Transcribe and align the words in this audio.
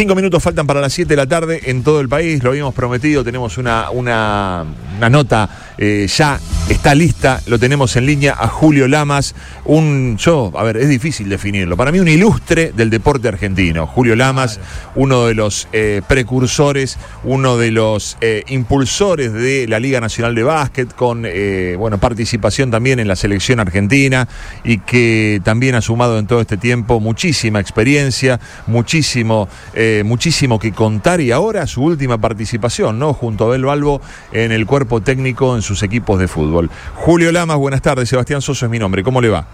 Cinco 0.00 0.14
minutos 0.14 0.42
faltan 0.42 0.66
para 0.66 0.80
las 0.80 0.94
7 0.94 1.10
de 1.10 1.16
la 1.16 1.26
tarde 1.26 1.60
en 1.66 1.82
todo 1.82 2.00
el 2.00 2.08
país, 2.08 2.42
lo 2.42 2.48
habíamos 2.48 2.72
prometido, 2.72 3.22
tenemos 3.22 3.58
una, 3.58 3.90
una, 3.90 4.64
una 4.96 5.10
nota 5.10 5.46
eh, 5.76 6.06
ya 6.08 6.40
está 6.70 6.94
lista, 6.94 7.42
lo 7.46 7.58
tenemos 7.58 7.96
en 7.96 8.06
línea 8.06 8.36
a 8.38 8.46
Julio 8.46 8.86
Lamas, 8.86 9.34
un, 9.64 10.16
yo, 10.18 10.52
a 10.56 10.62
ver, 10.62 10.76
es 10.76 10.88
difícil 10.88 11.28
definirlo, 11.28 11.76
para 11.76 11.90
mí 11.90 11.98
un 11.98 12.06
ilustre 12.06 12.72
del 12.72 12.90
deporte 12.90 13.26
argentino. 13.26 13.88
Julio 13.88 14.14
Lamas, 14.14 14.60
uno 14.94 15.26
de 15.26 15.34
los 15.34 15.66
eh, 15.72 16.00
precursores, 16.06 16.96
uno 17.24 17.56
de 17.56 17.72
los 17.72 18.16
eh, 18.20 18.44
impulsores 18.48 19.32
de 19.32 19.66
la 19.66 19.80
Liga 19.80 20.00
Nacional 20.00 20.34
de 20.34 20.44
Básquet, 20.44 20.94
con 20.94 21.24
eh, 21.26 21.74
bueno, 21.76 21.98
participación 21.98 22.70
también 22.70 23.00
en 23.00 23.08
la 23.08 23.16
selección 23.16 23.58
argentina 23.58 24.28
y 24.62 24.78
que 24.78 25.40
también 25.42 25.74
ha 25.74 25.80
sumado 25.80 26.18
en 26.18 26.26
todo 26.28 26.40
este 26.40 26.56
tiempo 26.56 27.00
muchísima 27.00 27.58
experiencia, 27.58 28.38
muchísimo, 28.68 29.48
eh, 29.74 30.02
muchísimo 30.04 30.58
que 30.60 30.72
contar 30.72 31.20
y 31.20 31.32
ahora 31.32 31.66
su 31.66 31.82
última 31.82 32.18
participación, 32.18 32.98
¿no? 32.98 33.12
Junto 33.12 33.44
a 33.44 33.46
Abel 33.48 33.64
Balbo 33.64 34.00
en 34.32 34.52
el 34.52 34.66
cuerpo 34.66 35.00
técnico 35.00 35.56
en 35.56 35.62
sus 35.62 35.82
equipos 35.82 36.20
de 36.20 36.28
fútbol. 36.28 36.59
Julio 36.94 37.32
Lamas, 37.32 37.56
buenas 37.56 37.82
tardes. 37.82 38.08
Sebastián 38.08 38.42
Soso 38.42 38.66
es 38.66 38.70
mi 38.70 38.78
nombre. 38.78 39.02
¿Cómo 39.02 39.20
le 39.20 39.28
va? 39.28 39.44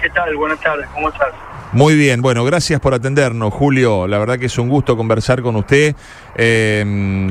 ¿Qué 0.00 0.08
tal? 0.10 0.34
Buenas 0.36 0.60
tardes, 0.60 0.86
¿cómo 0.94 1.08
estás? 1.08 1.28
Muy 1.72 1.94
bien, 1.94 2.20
bueno, 2.20 2.44
gracias 2.44 2.80
por 2.80 2.92
atendernos, 2.92 3.50
Julio. 3.54 4.06
La 4.06 4.18
verdad 4.18 4.38
que 4.38 4.44
es 4.44 4.58
un 4.58 4.68
gusto 4.68 4.94
conversar 4.94 5.40
con 5.40 5.56
usted. 5.56 5.96
Eh, 6.36 6.84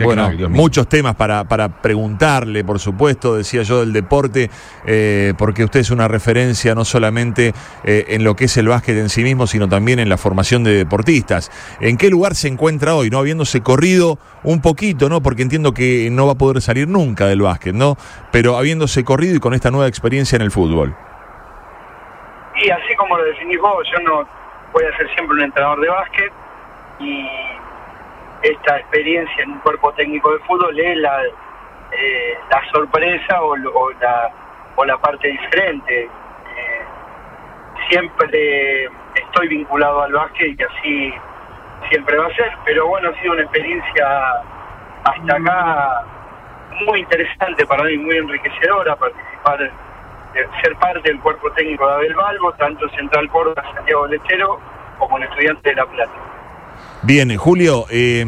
bueno, 0.03 0.31
muchos 0.49 0.89
temas 0.89 1.15
para, 1.15 1.43
para 1.43 1.69
preguntarle, 1.69 2.63
por 2.63 2.79
supuesto, 2.79 3.35
decía 3.35 3.61
yo 3.61 3.81
del 3.81 3.93
deporte, 3.93 4.49
eh, 4.87 5.35
porque 5.37 5.63
usted 5.63 5.81
es 5.81 5.91
una 5.91 6.07
referencia 6.07 6.73
no 6.73 6.85
solamente 6.85 7.53
eh, 7.83 8.05
en 8.07 8.23
lo 8.23 8.35
que 8.35 8.45
es 8.45 8.57
el 8.57 8.67
básquet 8.67 8.97
en 8.97 9.09
sí 9.09 9.21
mismo, 9.21 9.45
sino 9.45 9.69
también 9.69 9.99
en 9.99 10.09
la 10.09 10.17
formación 10.17 10.63
de 10.63 10.73
deportistas. 10.73 11.51
¿En 11.79 11.97
qué 11.97 12.09
lugar 12.09 12.33
se 12.33 12.47
encuentra 12.47 12.95
hoy, 12.95 13.11
no 13.11 13.19
habiéndose 13.19 13.61
corrido 13.61 14.17
un 14.43 14.59
poquito, 14.59 15.07
no? 15.07 15.21
Porque 15.21 15.43
entiendo 15.43 15.71
que 15.75 16.09
no 16.11 16.25
va 16.25 16.31
a 16.31 16.37
poder 16.39 16.63
salir 16.63 16.87
nunca 16.87 17.27
del 17.27 17.43
básquet, 17.43 17.75
¿no? 17.75 17.95
Pero 18.31 18.57
habiéndose 18.57 19.03
corrido 19.03 19.35
y 19.35 19.39
con 19.39 19.53
esta 19.53 19.69
nueva 19.69 19.87
experiencia 19.87 20.35
en 20.35 20.41
el 20.41 20.49
fútbol. 20.49 20.95
Y 22.63 22.69
así 22.69 22.95
como 22.95 23.17
lo 23.17 23.23
definís 23.23 23.59
vos, 23.59 23.87
yo 23.91 23.99
no 24.03 24.27
voy 24.71 24.83
a 24.85 24.97
ser 24.97 25.09
siempre 25.13 25.35
un 25.35 25.43
entrenador 25.43 25.79
de 25.81 25.89
básquet 25.89 26.31
y 26.99 27.27
esta 28.43 28.77
experiencia 28.77 29.43
en 29.43 29.51
un 29.53 29.59
cuerpo 29.59 29.91
técnico 29.93 30.31
de 30.31 30.39
fútbol 30.39 30.79
es 30.79 30.97
la, 30.97 31.23
eh, 31.91 32.37
la 32.49 32.71
sorpresa 32.71 33.41
o, 33.41 33.53
o 33.53 33.91
la, 33.99 34.31
o 34.75 34.85
la 34.85 34.97
parte 34.97 35.27
diferente. 35.27 36.03
Eh, 36.03 36.81
siempre 37.89 38.89
estoy 39.15 39.47
vinculado 39.47 40.03
al 40.03 40.13
básquet 40.13 40.59
y 40.59 40.63
así 40.63 41.13
siempre 41.89 42.17
va 42.17 42.27
a 42.27 42.35
ser, 42.35 42.51
pero 42.63 42.87
bueno, 42.87 43.09
ha 43.09 43.21
sido 43.21 43.33
una 43.33 43.41
experiencia 43.41 44.33
hasta 45.03 45.35
acá 45.35 46.03
muy 46.85 46.99
interesante 46.99 47.65
para 47.65 47.83
mí, 47.83 47.97
muy 47.97 48.17
enriquecedora 48.17 48.95
participar, 48.95 49.71
de 50.33 50.47
ser 50.61 50.75
parte 50.77 51.01
del 51.09 51.19
cuerpo 51.19 51.51
técnico 51.51 51.87
de 51.87 51.93
Abel 51.93 52.15
Balbo, 52.15 52.53
tanto 52.53 52.85
en 52.85 52.91
Central 52.97 53.29
Córdoba, 53.29 53.63
Santiago 53.75 54.07
del 54.07 54.19
Estero, 54.19 54.59
como 54.97 55.17
en 55.17 55.23
Estudiante 55.23 55.69
de 55.69 55.75
La 55.75 55.85
Plata. 55.85 56.11
Bien, 57.03 57.35
Julio, 57.37 57.85
eh, 57.89 58.23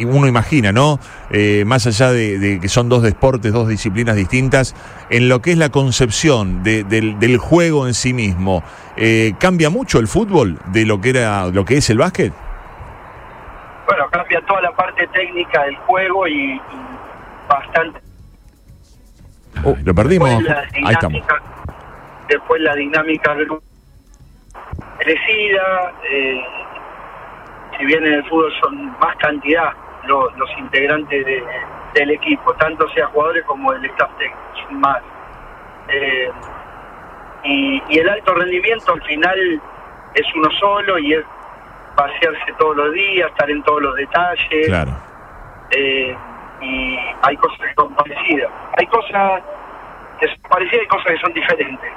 uno 0.00 0.26
imagina, 0.26 0.72
¿no? 0.72 0.98
Eh, 1.30 1.62
más 1.66 1.86
allá 1.86 2.10
de, 2.10 2.38
de 2.38 2.58
que 2.60 2.68
son 2.68 2.88
dos 2.88 3.02
deportes, 3.02 3.52
dos 3.52 3.68
disciplinas 3.68 4.16
distintas, 4.16 4.74
en 5.10 5.28
lo 5.28 5.40
que 5.40 5.52
es 5.52 5.58
la 5.58 5.68
concepción 5.68 6.62
de- 6.62 6.82
del, 6.84 7.18
del 7.20 7.38
juego 7.38 7.86
en 7.86 7.94
sí 7.94 8.12
mismo, 8.12 8.64
eh, 8.96 9.34
¿cambia 9.38 9.70
mucho 9.70 10.00
el 10.00 10.08
fútbol 10.08 10.58
de 10.66 10.84
lo 10.86 11.00
que 11.00 11.10
era, 11.10 11.46
lo 11.46 11.64
que 11.64 11.76
es 11.76 11.90
el 11.90 11.98
básquet? 11.98 12.32
Bueno, 13.86 14.04
cambia 14.10 14.40
toda 14.46 14.62
la 14.62 14.72
parte 14.72 15.06
técnica 15.08 15.62
del 15.64 15.76
juego 15.76 16.26
y, 16.26 16.54
y 16.54 16.60
bastante. 17.48 18.00
Oh, 19.62 19.76
lo 19.84 19.94
perdimos. 19.94 20.42
La 20.42 20.60
Ahí 20.60 20.66
estamos. 20.92 21.12
dinámica, 21.12 21.42
después 22.28 22.60
la 22.62 22.74
dinámica 22.74 23.36
crecida, 24.98 25.92
eh, 26.10 26.40
si 27.78 27.84
bien 27.84 28.04
en 28.06 28.14
el 28.14 28.24
fútbol 28.28 28.52
son 28.62 28.86
más 28.98 29.16
cantidad 29.16 29.72
lo- 30.06 30.30
los 30.36 30.50
integrantes 30.58 31.24
de- 31.24 31.42
del 31.94 32.10
equipo, 32.10 32.52
tanto 32.54 32.88
sea 32.90 33.06
jugadores 33.08 33.44
como 33.46 33.72
el 33.72 33.84
staff 33.86 34.10
técnico, 34.18 34.40
más. 34.72 34.98
Eh, 35.88 36.30
y, 37.44 37.82
y 37.88 37.98
el 37.98 38.08
alto 38.08 38.34
rendimiento 38.34 38.92
al 38.92 39.02
final 39.02 39.38
es 40.14 40.26
uno 40.34 40.50
solo 40.58 40.98
y 40.98 41.14
es 41.14 41.24
pasearse 41.94 42.52
todos 42.58 42.76
los 42.76 42.92
días, 42.92 43.28
estar 43.30 43.50
en 43.50 43.62
todos 43.62 43.82
los 43.82 43.94
detalles 43.96 44.66
Claro. 44.66 44.92
eh, 45.70 46.16
y 46.64 46.98
hay 47.22 47.36
cosas 47.36 47.58
que 47.58 47.74
son 47.74 47.94
parecidas. 47.94 48.50
Hay 48.78 48.86
cosas 48.86 49.42
que 50.20 50.26
son 50.28 50.40
parecidas 50.48 50.84
y 50.84 50.88
cosas 50.88 51.06
que 51.12 51.18
son 51.18 51.32
diferentes. 51.32 51.92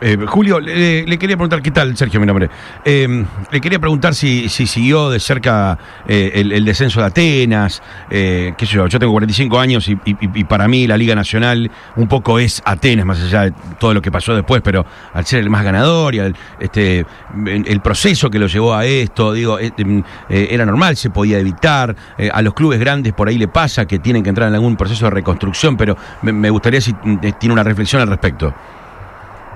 Eh, 0.00 0.18
Julio, 0.26 0.60
le, 0.60 1.18
quería 1.18 1.36
preguntar, 1.36 1.62
¿qué 1.62 1.70
tal, 1.70 1.96
Sergio, 1.96 2.20
mi 2.20 2.26
nombre? 2.26 2.50
Eh, 2.84 3.24
le 3.50 3.60
quería 3.60 3.78
preguntar 3.78 4.14
si, 4.14 4.48
si 4.50 4.66
siguió 4.66 5.08
de 5.08 5.18
cerca 5.18 5.78
eh, 6.06 6.32
el, 6.34 6.64
descenso 6.66 7.00
de 7.00 7.06
Atenas, 7.06 7.82
eh, 8.10 8.52
qué 8.58 8.66
sé 8.66 8.74
yo, 8.74 8.86
yo 8.88 8.98
tengo 8.98 9.12
45 9.12 9.58
años 9.58 9.88
y, 9.88 9.92
y- 10.04 10.16
y 10.20 10.44
para 10.44 10.68
mí 10.68 10.86
la 10.86 10.98
Liga 10.98 11.14
Nacional 11.14 11.70
un 11.96 12.08
poco 12.08 12.38
es 12.38 12.60
Atenas, 12.66 13.06
más 13.06 13.22
allá 13.22 13.44
de 13.44 13.54
todo 13.78 13.94
lo 13.94 14.02
que 14.02 14.12
pasó 14.12 14.34
después, 14.34 14.60
pero 14.62 14.84
al 15.14 15.24
ser 15.24 15.40
el 15.40 15.48
más 15.48 15.64
ganador 15.64 16.14
y 16.14 16.18
al, 16.18 16.36
este, 16.60 17.06
el, 17.46 17.80
proceso 17.80 18.28
que 18.28 18.38
lo 18.38 18.48
llevó 18.48 18.74
a 18.74 18.84
esto, 18.84 19.32
digo, 19.32 19.58
em, 19.58 20.02
era 20.28 20.66
normal, 20.66 20.96
se 20.96 21.08
podía 21.08 21.38
evitar, 21.38 21.96
a 22.32 22.42
los 22.42 22.52
clubes 22.52 22.80
grandes 22.80 23.12
por 23.12 23.28
ahí 23.28 23.38
le 23.38 23.48
pasa 23.48 23.86
que 23.86 23.98
tienen 23.98 24.22
que 24.22 24.28
entrar 24.28 24.48
en 24.48 24.54
algún 24.54 24.76
proceso 24.76 25.06
de 25.06 25.10
reconstrucción, 25.10 25.76
pero 25.76 25.96
me, 26.22 26.50
gustaría 26.50 26.80
si 26.80 26.92
tiene 27.38 27.52
una 27.52 27.62
reflexión 27.62 28.02
al 28.02 28.08
respecto. 28.08 28.54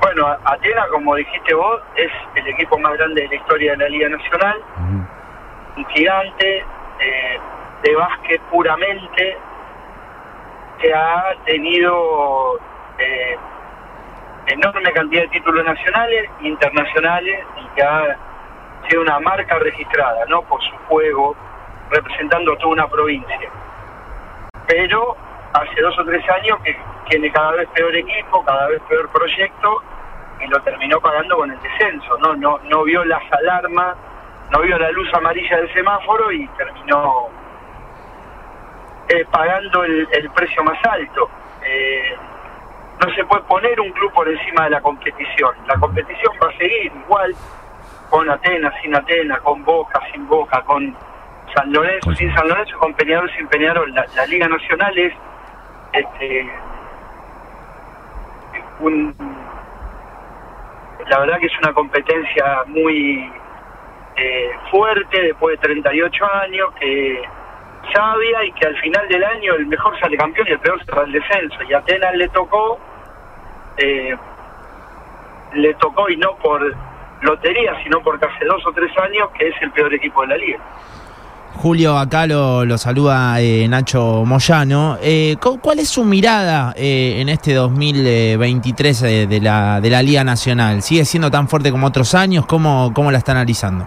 Bueno, 0.00 0.26
A- 0.26 0.38
Atenas, 0.44 0.86
como 0.88 1.14
dijiste 1.16 1.54
vos, 1.54 1.80
es 1.96 2.10
el 2.34 2.46
equipo 2.48 2.78
más 2.78 2.96
grande 2.96 3.22
de 3.22 3.28
la 3.28 3.34
historia 3.34 3.72
de 3.72 3.78
la 3.78 3.88
Liga 3.88 4.08
Nacional, 4.08 4.62
un 5.76 5.86
gigante 5.88 6.64
eh, 7.00 7.38
de 7.82 7.94
básquet 7.94 8.40
puramente, 8.50 9.36
que 10.80 10.94
ha 10.94 11.34
tenido 11.44 12.58
eh, 12.98 13.36
enorme 14.46 14.92
cantidad 14.92 15.22
de 15.22 15.28
títulos 15.28 15.64
nacionales, 15.64 16.30
internacionales, 16.40 17.44
y 17.56 17.66
que 17.76 17.82
ha 17.82 18.16
sido 18.88 19.02
una 19.02 19.20
marca 19.20 19.58
registrada, 19.58 20.24
¿no? 20.28 20.42
Por 20.42 20.62
su 20.62 20.76
juego, 20.88 21.36
representando 21.90 22.54
a 22.54 22.56
toda 22.56 22.72
una 22.72 22.88
provincia. 22.88 23.38
Pero 24.66 25.16
hace 25.52 25.80
dos 25.80 25.98
o 25.98 26.04
tres 26.04 26.22
años 26.30 26.58
que 26.64 26.76
tiene 27.08 27.30
cada 27.32 27.52
vez 27.52 27.68
peor 27.74 27.94
equipo, 27.96 28.44
cada 28.44 28.68
vez 28.68 28.80
peor 28.88 29.08
proyecto, 29.10 29.82
y 30.40 30.46
lo 30.46 30.60
terminó 30.62 31.00
pagando 31.00 31.36
con 31.36 31.50
el 31.50 31.60
descenso, 31.60 32.16
¿no? 32.18 32.34
No, 32.34 32.58
no 32.64 32.84
vio 32.84 33.04
las 33.04 33.22
alarmas, 33.32 33.96
no 34.50 34.60
vio 34.60 34.78
la 34.78 34.90
luz 34.90 35.12
amarilla 35.14 35.56
del 35.58 35.72
semáforo 35.72 36.32
y 36.32 36.46
terminó 36.56 37.28
eh, 39.08 39.24
pagando 39.30 39.84
el, 39.84 40.08
el 40.12 40.30
precio 40.30 40.64
más 40.64 40.78
alto. 40.84 41.28
Eh, 41.62 42.16
no 43.04 43.14
se 43.14 43.24
puede 43.24 43.42
poner 43.42 43.80
un 43.80 43.90
club 43.92 44.12
por 44.12 44.28
encima 44.28 44.64
de 44.64 44.70
la 44.70 44.80
competición. 44.80 45.54
La 45.66 45.74
competición 45.76 46.34
va 46.42 46.48
a 46.48 46.56
seguir 46.58 46.92
igual, 47.04 47.34
con 48.08 48.28
Atenas, 48.28 48.74
sin 48.82 48.94
Atenas, 48.94 49.40
con 49.40 49.64
Boca, 49.64 50.00
sin 50.12 50.26
Boca, 50.26 50.62
con 50.62 50.96
San 51.54 51.72
Lorenzo, 51.72 52.14
sin 52.14 52.34
San 52.34 52.48
Lorenzo, 52.48 52.78
con 52.78 52.92
Peñarol, 52.94 53.30
sin 53.36 53.46
Peñarol. 53.46 53.92
La, 53.94 54.04
la 54.16 54.26
Liga 54.26 54.48
Nacional 54.48 54.98
es 54.98 55.12
este, 55.92 56.50
un, 58.80 59.14
la 61.08 61.18
verdad 61.18 61.38
que 61.38 61.46
es 61.46 61.58
una 61.62 61.72
competencia 61.72 62.62
muy 62.66 63.30
eh, 64.16 64.50
fuerte 64.70 65.22
después 65.22 65.58
de 65.60 65.66
38 65.66 66.24
años, 66.42 66.70
que 66.78 67.22
sabia 67.94 68.44
y 68.44 68.52
que 68.52 68.66
al 68.66 68.76
final 68.80 69.08
del 69.08 69.24
año 69.24 69.54
el 69.54 69.66
mejor 69.66 69.98
sale 69.98 70.16
campeón 70.16 70.46
y 70.48 70.52
el 70.52 70.60
peor 70.60 70.84
se 70.84 70.92
va 70.92 71.02
al 71.02 71.12
descenso. 71.12 71.62
Y 71.68 71.74
Atenas 71.74 72.14
le 72.14 72.28
tocó, 72.28 72.78
eh, 73.78 74.16
le 75.54 75.74
tocó 75.74 76.08
y 76.10 76.16
no 76.16 76.36
por 76.36 76.74
lotería, 77.22 77.82
sino 77.82 78.00
porque 78.02 78.26
hace 78.26 78.44
dos 78.44 78.64
o 78.66 78.72
tres 78.72 78.96
años 78.98 79.30
que 79.38 79.48
es 79.48 79.54
el 79.62 79.70
peor 79.72 79.92
equipo 79.94 80.22
de 80.22 80.28
la 80.28 80.36
liga. 80.36 80.58
Julio, 81.56 81.98
acá 81.98 82.26
lo, 82.26 82.64
lo 82.64 82.78
saluda 82.78 83.38
eh, 83.40 83.66
Nacho 83.68 84.24
Moyano. 84.24 84.96
Eh, 85.02 85.36
cu- 85.40 85.60
¿Cuál 85.60 85.80
es 85.80 85.88
su 85.90 86.04
mirada 86.04 86.72
eh, 86.76 87.16
en 87.20 87.28
este 87.28 87.52
2023 87.54 89.02
eh, 89.02 89.26
de, 89.26 89.40
la, 89.40 89.80
de 89.80 89.90
la 89.90 90.02
Liga 90.02 90.24
Nacional? 90.24 90.80
¿Sigue 90.82 91.04
siendo 91.04 91.30
tan 91.30 91.48
fuerte 91.48 91.70
como 91.70 91.86
otros 91.88 92.14
años? 92.14 92.46
¿Cómo, 92.46 92.92
cómo 92.94 93.10
la 93.10 93.18
está 93.18 93.32
analizando? 93.32 93.86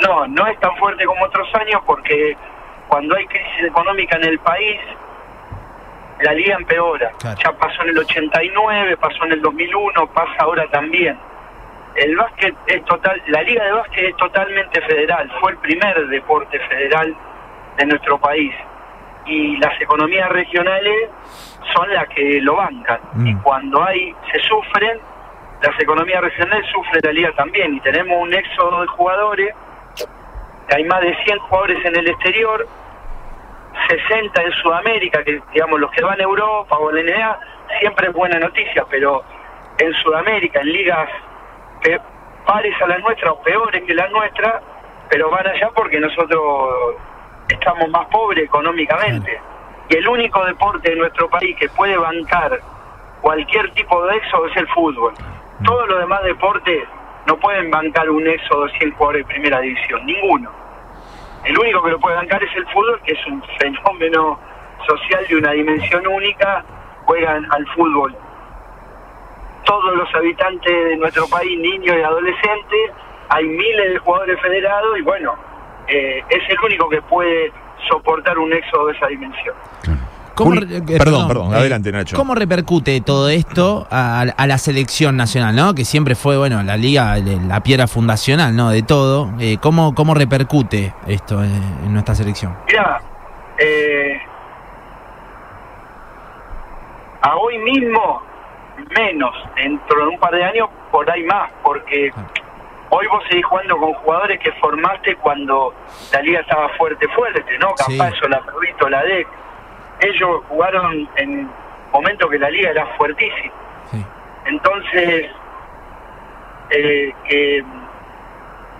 No, 0.00 0.26
no 0.26 0.46
es 0.46 0.58
tan 0.60 0.76
fuerte 0.76 1.04
como 1.06 1.24
otros 1.24 1.48
años 1.54 1.80
porque 1.86 2.36
cuando 2.88 3.16
hay 3.16 3.24
crisis 3.26 3.64
económica 3.66 4.16
en 4.16 4.24
el 4.24 4.38
país, 4.40 4.76
la 6.20 6.34
liga 6.34 6.56
empeora. 6.56 7.12
Claro. 7.18 7.38
Ya 7.42 7.52
pasó 7.52 7.82
en 7.84 7.90
el 7.90 7.98
89, 7.98 8.96
pasó 8.98 9.24
en 9.24 9.32
el 9.32 9.40
2001, 9.40 10.06
pasa 10.08 10.32
ahora 10.40 10.64
también. 10.70 11.16
El 11.96 12.16
básquet 12.16 12.54
es 12.66 12.84
total, 12.84 13.22
la 13.28 13.42
liga 13.42 13.64
de 13.64 13.72
básquet 13.72 14.04
es 14.04 14.16
totalmente 14.16 14.80
federal, 14.82 15.30
fue 15.40 15.52
el 15.52 15.58
primer 15.58 16.06
deporte 16.08 16.58
federal 16.60 17.14
de 17.76 17.86
nuestro 17.86 18.18
país. 18.18 18.52
Y 19.26 19.56
las 19.56 19.80
economías 19.80 20.28
regionales 20.28 21.08
son 21.74 21.92
las 21.94 22.06
que 22.08 22.40
lo 22.42 22.56
bancan. 22.56 23.00
Mm. 23.14 23.26
y 23.26 23.34
cuando 23.36 23.82
hay 23.82 24.14
se 24.32 24.38
sufren 24.40 24.98
las 25.62 25.80
economías 25.80 26.20
regionales 26.20 26.66
sufre 26.70 27.00
la 27.02 27.12
liga 27.12 27.32
también. 27.32 27.74
Y 27.74 27.80
tenemos 27.80 28.20
un 28.20 28.34
éxodo 28.34 28.82
de 28.82 28.86
jugadores 28.88 29.54
hay 30.72 30.84
más 30.84 31.00
de 31.00 31.14
100 31.24 31.38
jugadores 31.38 31.84
en 31.84 31.96
el 31.96 32.08
exterior 32.08 32.66
60 33.88 34.42
en 34.42 34.52
Sudamérica 34.52 35.22
que 35.22 35.40
digamos 35.52 35.80
los 35.80 35.90
que 35.90 36.02
van 36.02 36.18
a 36.20 36.22
Europa 36.22 36.76
o 36.78 36.88
a 36.88 36.92
la 36.92 37.02
NBA 37.02 37.40
siempre 37.80 38.08
es 38.08 38.12
buena 38.12 38.38
noticia 38.38 38.84
pero 38.90 39.22
en 39.78 39.92
Sudamérica 39.94 40.60
en 40.60 40.72
ligas 40.72 41.08
pe- 41.84 42.00
pares 42.46 42.74
a 42.82 42.86
las 42.88 43.00
nuestras 43.00 43.30
o 43.32 43.40
peores 43.42 43.82
que 43.84 43.94
las 43.94 44.10
nuestras 44.10 44.54
pero 45.08 45.30
van 45.30 45.46
allá 45.46 45.70
porque 45.74 46.00
nosotros 46.00 46.96
estamos 47.48 47.88
más 47.90 48.06
pobres 48.06 48.44
económicamente 48.44 49.38
y 49.88 49.96
el 49.96 50.08
único 50.08 50.44
deporte 50.44 50.90
de 50.90 50.96
nuestro 50.96 51.28
país 51.30 51.54
que 51.58 51.68
puede 51.68 51.96
bancar 51.96 52.58
cualquier 53.20 53.70
tipo 53.74 54.04
de 54.06 54.16
éxodo 54.16 54.46
es 54.46 54.56
el 54.56 54.66
fútbol. 54.68 55.12
Todos 55.64 55.86
los 55.88 55.98
demás 56.00 56.22
deportes 56.24 56.84
no 57.26 57.36
pueden 57.38 57.70
bancar 57.70 58.08
un 58.10 58.26
éxodo 58.26 58.64
de 58.66 58.72
100 58.78 58.92
jugadores 58.92 59.26
de 59.26 59.32
primera 59.34 59.60
división, 59.60 60.04
ninguno. 60.06 60.50
El 61.44 61.58
único 61.58 61.82
que 61.82 61.90
lo 61.90 62.00
puede 62.00 62.16
bancar 62.16 62.42
es 62.42 62.54
el 62.56 62.66
fútbol, 62.68 63.00
que 63.04 63.12
es 63.12 63.26
un 63.26 63.42
fenómeno 63.58 64.38
social 64.86 65.24
de 65.28 65.36
una 65.36 65.50
dimensión 65.52 66.06
única, 66.06 66.64
juegan 67.04 67.46
al 67.52 67.66
fútbol 67.68 68.16
todos 69.64 69.96
los 69.96 70.08
habitantes 70.14 70.72
de 70.72 70.96
nuestro 70.96 71.26
país, 71.28 71.58
niños 71.58 71.96
y 71.98 72.02
adolescentes, 72.02 72.90
hay 73.28 73.44
miles 73.44 73.92
de 73.92 73.98
jugadores 73.98 74.40
federados 74.40 74.98
y 74.98 75.02
bueno, 75.02 75.34
eh, 75.88 76.22
es 76.28 76.42
el 76.48 76.56
único 76.64 76.88
que 76.88 77.02
puede 77.02 77.52
soportar 77.88 78.38
un 78.38 78.52
éxodo 78.52 78.86
de 78.86 78.92
esa 78.94 79.06
dimensión. 79.08 79.54
¿Cómo 80.34 80.54
eh, 80.54 80.82
perdón, 80.86 81.28
perdón, 81.28 81.54
adelante, 81.54 81.92
Nacho. 81.92 82.16
¿Cómo 82.16 82.34
repercute 82.34 83.00
todo 83.00 83.28
esto 83.28 83.86
a, 83.88 84.22
a 84.22 84.46
la 84.48 84.58
selección 84.58 85.16
nacional, 85.16 85.54
no? 85.54 85.74
Que 85.74 85.84
siempre 85.84 86.16
fue, 86.16 86.36
bueno, 86.36 86.60
la 86.64 86.76
liga, 86.76 87.16
la 87.18 87.62
piedra 87.62 87.86
fundacional, 87.86 88.56
¿no? 88.56 88.70
De 88.70 88.82
todo. 88.82 89.32
Eh, 89.38 89.58
¿cómo, 89.60 89.94
¿Cómo 89.94 90.12
repercute 90.12 90.92
esto 91.06 91.42
en, 91.44 91.52
en 91.84 91.92
nuestra 91.92 92.16
selección? 92.16 92.56
Mira, 92.66 93.00
eh, 93.58 94.18
a 97.22 97.36
hoy 97.36 97.58
mismo 97.58 98.22
menos, 98.96 99.34
dentro 99.56 100.00
de 100.00 100.06
un 100.08 100.18
par 100.18 100.34
de 100.34 100.44
años 100.44 100.68
por 100.90 101.08
ahí 101.10 101.22
más, 101.24 101.50
porque 101.62 102.12
hoy 102.90 103.06
vos 103.06 103.22
seguís 103.28 103.44
jugando 103.46 103.76
con 103.76 103.92
jugadores 103.94 104.40
que 104.40 104.52
formaste 104.52 105.16
cuando 105.16 105.74
la 106.12 106.22
liga 106.22 106.40
estaba 106.40 106.68
fuerte, 106.70 107.08
fuerte, 107.08 107.58
¿no? 107.58 107.74
Sí. 107.76 107.98
Campazo, 107.98 108.28
la 108.28 108.40
Perrito, 108.40 108.88
la 108.88 109.02
DEC. 109.02 109.26
Ellos 110.00 110.42
jugaron 110.48 111.08
en 111.16 111.48
momentos 111.92 112.30
que 112.30 112.38
la 112.38 112.50
liga 112.50 112.70
era 112.70 112.86
fuertísima. 112.96 113.52
Sí. 113.90 114.04
Entonces, 114.46 115.30
eh, 116.70 117.14
que 117.28 117.64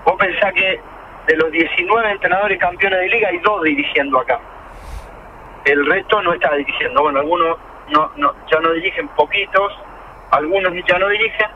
vos 0.04 0.14
pensás 0.18 0.52
que 0.52 0.80
de 1.26 1.36
los 1.36 1.50
19 1.50 2.10
entrenadores 2.10 2.58
campeones 2.58 3.00
de 3.00 3.08
liga 3.08 3.28
hay 3.28 3.38
dos 3.38 3.62
dirigiendo 3.62 4.20
acá. 4.20 4.40
El 5.64 5.86
resto 5.86 6.22
no 6.22 6.34
está 6.34 6.54
dirigiendo. 6.54 7.02
Bueno, 7.02 7.20
algunos 7.20 7.56
no, 7.90 8.10
no, 8.16 8.34
ya 8.50 8.60
no 8.60 8.72
dirigen 8.72 9.08
poquitos, 9.08 9.72
algunos 10.34 10.72
ya 10.86 10.98
no 10.98 11.08
dirigen, 11.08 11.46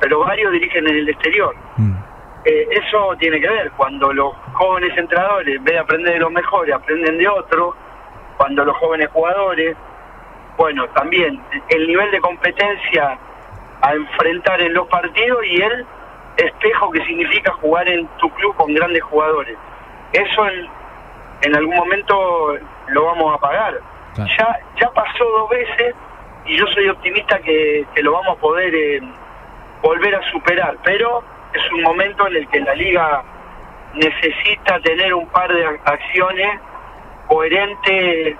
pero 0.00 0.20
varios 0.20 0.52
dirigen 0.52 0.86
en 0.88 0.96
el 0.96 1.08
exterior. 1.08 1.54
Mm. 1.76 1.96
Eh, 2.44 2.68
eso 2.70 3.14
tiene 3.18 3.40
que 3.40 3.48
ver 3.48 3.70
cuando 3.72 4.12
los 4.12 4.34
jóvenes 4.54 4.96
entrenadores, 4.96 5.56
en 5.56 5.64
vez 5.64 5.74
de 5.74 5.80
aprender 5.80 6.14
de 6.14 6.20
los 6.20 6.30
mejores, 6.30 6.74
aprenden 6.74 7.18
de 7.18 7.28
otros, 7.28 7.74
cuando 8.36 8.64
los 8.64 8.76
jóvenes 8.76 9.08
jugadores, 9.12 9.76
bueno, 10.56 10.86
también 10.88 11.40
el 11.68 11.86
nivel 11.86 12.10
de 12.10 12.20
competencia 12.20 13.18
a 13.82 13.94
enfrentar 13.94 14.60
en 14.60 14.74
los 14.74 14.86
partidos 14.88 15.44
y 15.44 15.60
el 15.60 15.86
espejo 16.36 16.90
que 16.90 17.04
significa 17.04 17.52
jugar 17.54 17.88
en 17.88 18.06
tu 18.18 18.30
club 18.30 18.54
con 18.56 18.72
grandes 18.72 19.02
jugadores. 19.02 19.56
Eso 20.12 20.46
en, 20.48 20.68
en 21.42 21.56
algún 21.56 21.76
momento 21.76 22.56
lo 22.88 23.04
vamos 23.04 23.34
a 23.34 23.38
pagar. 23.38 23.80
Claro. 24.14 24.30
Ya, 24.38 24.58
ya 24.80 24.90
pasó 24.90 25.24
dos 25.24 25.50
veces 25.50 25.94
y 26.48 26.56
yo 26.58 26.64
soy 26.74 26.88
optimista 26.88 27.38
que, 27.40 27.84
que 27.94 28.02
lo 28.02 28.12
vamos 28.12 28.36
a 28.36 28.40
poder 28.40 28.74
eh, 28.74 29.00
volver 29.82 30.14
a 30.14 30.20
superar, 30.32 30.76
pero 30.84 31.22
es 31.52 31.62
un 31.72 31.82
momento 31.82 32.26
en 32.28 32.36
el 32.36 32.48
que 32.48 32.60
la 32.60 32.74
liga 32.74 33.22
necesita 33.94 34.80
tener 34.80 35.14
un 35.14 35.26
par 35.28 35.52
de 35.52 35.64
ac- 35.66 35.80
acciones 35.84 36.48
coherentes 37.26 38.36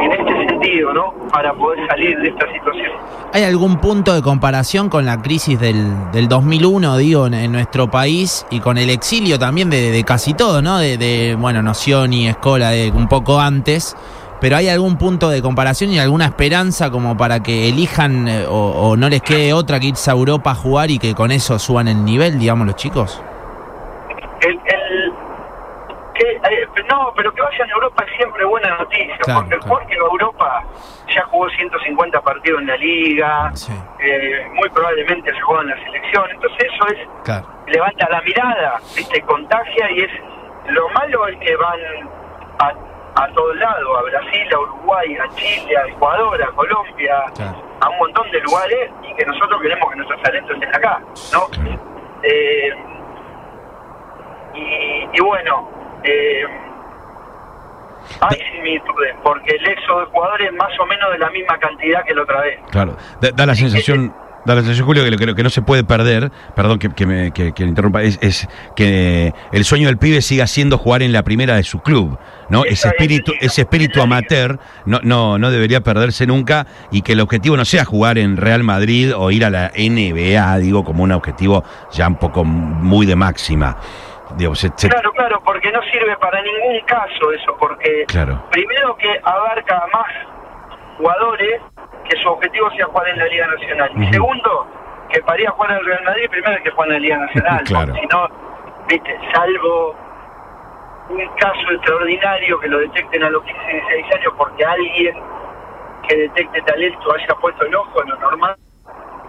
en 0.00 0.12
este 0.12 0.48
sentido, 0.48 0.94
¿no? 0.94 1.12
Para 1.32 1.52
poder 1.52 1.86
salir 1.88 2.16
de 2.18 2.28
esta 2.28 2.50
situación. 2.52 2.92
¿Hay 3.32 3.42
algún 3.44 3.78
punto 3.80 4.14
de 4.14 4.22
comparación 4.22 4.88
con 4.88 5.04
la 5.04 5.20
crisis 5.20 5.58
del, 5.58 6.10
del 6.12 6.28
2001, 6.28 6.96
digo, 6.96 7.26
en, 7.26 7.34
en 7.34 7.52
nuestro 7.52 7.90
país 7.90 8.46
y 8.50 8.60
con 8.60 8.78
el 8.78 8.88
exilio 8.88 9.38
también 9.38 9.70
de, 9.70 9.90
de 9.90 10.04
casi 10.04 10.32
todo, 10.34 10.62
¿no? 10.62 10.78
De, 10.78 10.96
de, 10.96 11.34
bueno, 11.38 11.60
Noción 11.62 12.12
y 12.12 12.28
Escola 12.28 12.70
de 12.70 12.90
un 12.92 13.08
poco 13.08 13.40
antes. 13.40 13.96
Pero 14.44 14.58
¿hay 14.58 14.68
algún 14.68 14.98
punto 14.98 15.30
de 15.30 15.40
comparación 15.40 15.88
y 15.92 15.98
alguna 15.98 16.26
esperanza 16.26 16.90
como 16.90 17.16
para 17.16 17.40
que 17.40 17.66
elijan 17.66 18.28
eh, 18.28 18.44
o, 18.46 18.90
o 18.90 18.94
no 18.94 19.08
les 19.08 19.22
quede 19.22 19.54
otra 19.54 19.80
que 19.80 19.86
irse 19.86 20.10
a 20.10 20.12
Europa 20.12 20.50
a 20.50 20.54
jugar 20.54 20.90
y 20.90 20.98
que 20.98 21.14
con 21.14 21.30
eso 21.30 21.58
suban 21.58 21.88
el 21.88 22.04
nivel, 22.04 22.38
digamos, 22.38 22.66
los 22.66 22.76
chicos? 22.76 23.22
El, 24.42 24.50
el, 24.52 25.12
que, 26.12 26.24
eh, 26.30 26.68
no, 26.90 27.10
pero 27.16 27.32
que 27.32 27.40
vayan 27.40 27.70
a 27.70 27.72
Europa 27.72 28.04
es 28.06 28.16
siempre 28.18 28.44
buena 28.44 28.76
noticia, 28.76 29.16
Claro, 29.22 29.40
porque 29.40 29.54
el 29.54 29.60
claro. 29.62 29.76
jugador 29.76 29.88
que 29.88 29.98
va 29.98 30.06
a 30.06 30.10
Europa 30.10 30.64
ya 31.14 31.22
jugó 31.24 31.48
150 31.48 32.20
partidos 32.20 32.60
en 32.60 32.66
la 32.66 32.76
liga, 32.76 33.50
Sí. 33.54 33.72
eh, 34.00 34.46
muy 34.56 34.68
probablemente 34.68 35.32
se 35.32 35.40
juega 35.40 35.62
en 35.62 35.68
la 35.70 35.84
selección, 35.84 36.24
entonces 36.30 36.68
eso 36.70 36.86
es 36.88 37.08
Claro. 37.24 37.46
levanta 37.66 38.06
la 38.10 38.20
mirada, 38.20 38.74
¿viste? 38.94 39.22
contagia 39.22 39.90
y 39.90 40.00
es 40.00 40.10
lo 40.68 40.86
malo 40.90 41.28
es 41.28 41.38
que 41.38 41.56
van 41.56 41.80
a, 42.58 42.93
a 43.16 43.28
todos 43.34 43.56
lados, 43.56 43.98
a 43.98 44.02
Brasil, 44.02 44.48
a 44.54 44.58
Uruguay, 44.58 45.16
a 45.16 45.28
Chile, 45.36 45.76
a 45.76 45.86
Ecuador, 45.88 46.42
a 46.42 46.46
Colombia, 46.52 47.24
Claro. 47.34 47.62
a 47.80 47.88
un 47.90 47.98
montón 47.98 48.30
de 48.30 48.40
lugares 48.40 48.90
y 49.02 49.14
que 49.14 49.24
nosotros 49.26 49.60
queremos 49.62 49.90
que 49.90 49.96
nuestros 49.96 50.22
talentos 50.22 50.54
estén 50.54 50.74
acá, 50.74 51.00
¿no? 51.32 51.46
Eh, 52.22 52.70
y, 54.54 55.08
y 55.12 55.20
bueno, 55.20 55.68
eh, 56.04 56.44
hay 58.20 58.38
similitudes, 58.52 59.14
porque 59.22 59.56
el 59.56 59.66
éxodo 59.68 60.00
de 60.00 60.06
jugadores 60.06 60.48
es 60.48 60.54
más 60.54 60.78
o 60.78 60.86
menos 60.86 61.10
de 61.12 61.18
la 61.18 61.30
misma 61.30 61.58
cantidad 61.58 62.04
que 62.04 62.14
la 62.14 62.22
otra 62.22 62.40
vez. 62.42 62.60
Claro, 62.70 62.96
da, 63.20 63.30
da 63.34 63.46
la 63.46 63.54
sensación, 63.54 64.14
da 64.44 64.54
la 64.54 64.60
sensación, 64.60 64.86
Julio, 64.86 65.04
que 65.04 65.10
lo 65.10 65.16
que, 65.18 65.26
lo 65.26 65.34
que 65.34 65.42
no 65.42 65.50
se 65.50 65.62
puede 65.62 65.84
perder, 65.84 66.30
perdón 66.54 66.78
que, 66.78 66.90
que 66.90 67.06
me 67.06 67.30
que, 67.32 67.52
interrumpa, 67.58 68.02
es, 68.02 68.18
es 68.22 68.48
que 68.76 69.32
el 69.52 69.64
sueño 69.64 69.86
del 69.88 69.98
pibe 69.98 70.20
siga 70.22 70.46
siendo 70.46 70.78
jugar 70.78 71.02
en 71.02 71.12
la 71.12 71.22
primera 71.22 71.56
de 71.56 71.62
su 71.62 71.80
club, 71.80 72.18
¿no? 72.48 72.64
Ese 72.64 72.88
espíritu, 72.88 73.32
ese 73.40 73.62
espíritu 73.62 74.02
amateur 74.02 74.58
no, 74.84 75.00
no, 75.02 75.38
no 75.38 75.50
debería 75.50 75.80
perderse 75.80 76.26
nunca 76.26 76.66
y 76.90 77.02
que 77.02 77.12
el 77.12 77.20
objetivo 77.20 77.56
no 77.56 77.64
sea 77.64 77.84
jugar 77.84 78.18
en 78.18 78.36
Real 78.36 78.62
Madrid 78.62 79.12
o 79.16 79.30
ir 79.30 79.44
a 79.44 79.50
la 79.50 79.70
NBA, 79.76 80.58
digo, 80.58 80.84
como 80.84 81.02
un 81.04 81.12
objetivo 81.12 81.64
ya 81.92 82.08
un 82.08 82.16
poco 82.16 82.44
muy 82.44 83.06
de 83.06 83.16
máxima. 83.16 83.76
Digo, 84.36 84.54
se- 84.54 84.72
se- 84.76 84.88
Claro, 84.88 85.12
claro, 85.12 85.40
porque 85.44 85.70
no 85.70 85.80
sirve 85.92 86.16
para 86.16 86.40
ningún 86.42 86.80
caso 86.86 87.30
eso, 87.32 87.56
porque 87.58 88.04
Claro. 88.08 88.44
primero 88.50 88.96
que 88.96 89.08
abarca 89.22 89.84
más 89.92 90.06
jugadores 90.98 91.60
que 92.08 92.16
su 92.22 92.28
objetivo 92.28 92.70
sea 92.72 92.86
jugar 92.86 93.08
en 93.08 93.18
la 93.18 93.26
Liga 93.26 93.46
Nacional. 93.46 93.90
Y 93.96 94.12
segundo, 94.12 94.66
que 95.10 95.20
para 95.22 95.40
ir 95.40 95.48
a 95.48 95.52
jugar 95.52 95.70
en 95.72 95.76
el 95.78 95.84
Real 95.86 96.04
Madrid, 96.04 96.30
primero 96.30 96.62
que 96.62 96.70
jugar 96.70 96.88
en 96.88 96.92
la 96.94 97.00
Liga 97.00 97.16
Nacional. 97.18 97.62
Claro. 97.66 97.94
Si 97.94 98.06
no, 98.06 98.28
viste, 98.88 99.18
salvo 99.34 99.94
un 101.10 101.28
caso 101.38 101.70
extraordinario 101.72 102.58
que 102.60 102.68
lo 102.68 102.78
detecten 102.78 103.22
a 103.24 103.30
los 103.30 103.42
15, 103.44 103.60
16 103.66 104.14
años 104.14 104.32
porque 104.38 104.64
alguien 104.64 105.14
que 106.08 106.16
detecte 106.16 106.60
talento 106.62 107.14
haya 107.14 107.34
puesto 107.40 107.64
el 107.64 107.74
ojo, 107.74 108.02
lo 108.02 108.16
normal 108.16 108.54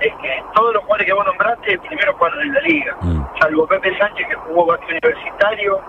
es 0.02 0.14
que 0.22 0.44
todos 0.54 0.74
los 0.74 0.84
jugadores 0.84 1.06
que 1.08 1.14
vos 1.14 1.26
nombraste 1.26 1.78
primero 1.80 2.14
jugaron 2.14 2.42
en 2.42 2.54
la 2.54 2.62
liga, 2.62 2.96
Mm. 3.02 3.24
salvo 3.40 3.68
Pepe 3.68 3.98
Sánchez 3.98 4.28
que 4.28 4.36
jugó 4.36 4.66
básquet 4.66 4.90
universitario, 5.04 5.80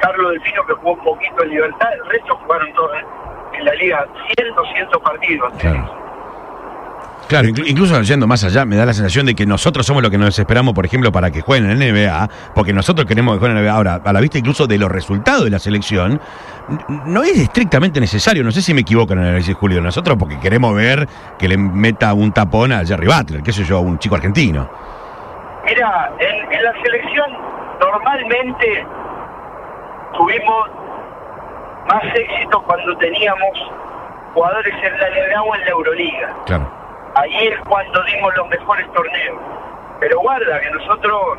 Carlos 0.00 0.30
Delfino 0.32 0.64
que 0.66 0.72
jugó 0.74 0.92
un 0.92 1.04
poquito 1.04 1.42
en 1.42 1.50
Libertad, 1.50 1.92
el 1.92 2.06
resto 2.06 2.36
jugaron 2.36 2.72
todos 2.74 2.92
en, 3.58 3.64
la 3.64 3.72
liga 3.74 4.06
100, 4.36 4.54
200 4.54 5.02
partidos. 5.02 5.52
Claro. 5.58 6.08
Claro, 7.28 7.46
inclu- 7.48 7.64
incluso 7.66 8.00
yendo 8.00 8.26
más 8.26 8.42
allá, 8.44 8.64
me 8.64 8.74
da 8.76 8.86
la 8.86 8.94
sensación 8.94 9.26
de 9.26 9.34
que 9.34 9.44
nosotros 9.44 9.84
somos 9.84 10.02
los 10.02 10.10
que 10.10 10.16
nos 10.16 10.38
esperamos, 10.38 10.72
por 10.72 10.86
ejemplo, 10.86 11.12
para 11.12 11.30
que 11.30 11.42
jueguen 11.42 11.70
en 11.70 11.78
la 11.78 11.84
NBA, 11.92 12.28
porque 12.54 12.72
nosotros 12.72 13.06
queremos 13.06 13.34
que 13.34 13.40
jueguen 13.40 13.58
en 13.58 13.64
la 13.64 13.70
NBA. 13.70 13.76
Ahora, 13.76 14.00
a 14.02 14.12
la 14.14 14.20
vista 14.20 14.38
incluso 14.38 14.66
de 14.66 14.78
los 14.78 14.90
resultados 14.90 15.44
de 15.44 15.50
la 15.50 15.58
selección, 15.58 16.18
no 17.04 17.22
es 17.22 17.38
estrictamente 17.38 18.00
necesario, 18.00 18.42
no 18.42 18.50
sé 18.50 18.62
si 18.62 18.72
me 18.72 18.80
equivoco 18.80 19.12
en 19.12 19.18
el 19.18 19.26
análisis, 19.28 19.54
Julio, 19.56 19.82
nosotros 19.82 20.16
porque 20.18 20.38
queremos 20.40 20.74
ver 20.74 21.06
que 21.38 21.48
le 21.48 21.58
meta 21.58 22.14
un 22.14 22.32
tapón 22.32 22.72
a 22.72 22.82
Jerry 22.86 23.06
Butler, 23.06 23.42
qué 23.42 23.52
sé 23.52 23.62
yo, 23.64 23.76
a 23.76 23.80
un 23.80 23.98
chico 23.98 24.14
argentino. 24.14 24.66
Mira, 25.66 26.10
en, 26.18 26.50
en 26.50 26.64
la 26.64 26.72
selección 26.82 27.26
normalmente 27.78 28.86
tuvimos 30.16 30.68
más 31.88 32.04
éxito 32.14 32.62
cuando 32.62 32.96
teníamos 32.98 33.72
jugadores 34.34 34.74
en 34.82 34.98
la 35.00 35.08
NBA 35.10 35.42
o 35.42 35.54
en 35.54 35.60
la 35.62 35.70
Euroliga. 35.70 36.34
Claro. 36.46 36.70
Ahí 37.14 37.48
es 37.48 37.58
cuando 37.68 38.02
dimos 38.04 38.36
los 38.36 38.48
mejores 38.48 38.92
torneos. 38.92 39.38
Pero 40.00 40.20
guarda 40.20 40.60
que 40.60 40.70
nosotros, 40.70 41.38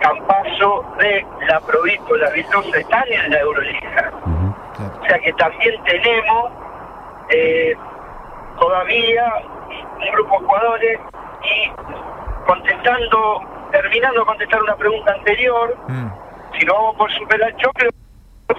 Campazo, 0.00 0.84
de 0.98 1.26
la 1.48 1.60
Provito, 1.60 2.16
la 2.16 2.30
Vistosa, 2.30 2.78
están 2.78 3.04
en 3.08 3.30
la 3.30 3.38
Euroliga. 3.40 4.12
O 5.00 5.06
sea 5.06 5.18
que 5.18 5.32
también 5.34 5.82
tenemos 5.84 6.50
eh, 7.30 7.74
todavía 8.58 9.24
un 10.00 10.12
grupo 10.12 10.40
de 10.40 10.46
jugadores 10.46 11.00
y 11.42 11.70
contestando, 12.46 13.40
terminando 13.70 14.20
de 14.20 14.26
contestar 14.26 14.62
una 14.62 14.76
pregunta 14.76 15.12
anterior, 15.12 15.76
Mm. 15.88 16.08
si 16.58 16.66
no 16.66 16.74
vamos 16.74 16.96
por 16.96 17.12
superar, 17.12 17.54
yo 17.56 17.70
creo 17.74 17.90
que 17.90 17.96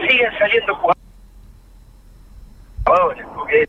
siguen 0.08 0.32
saliendo 0.40 0.76
jugadores, 2.86 3.26
porque 3.36 3.66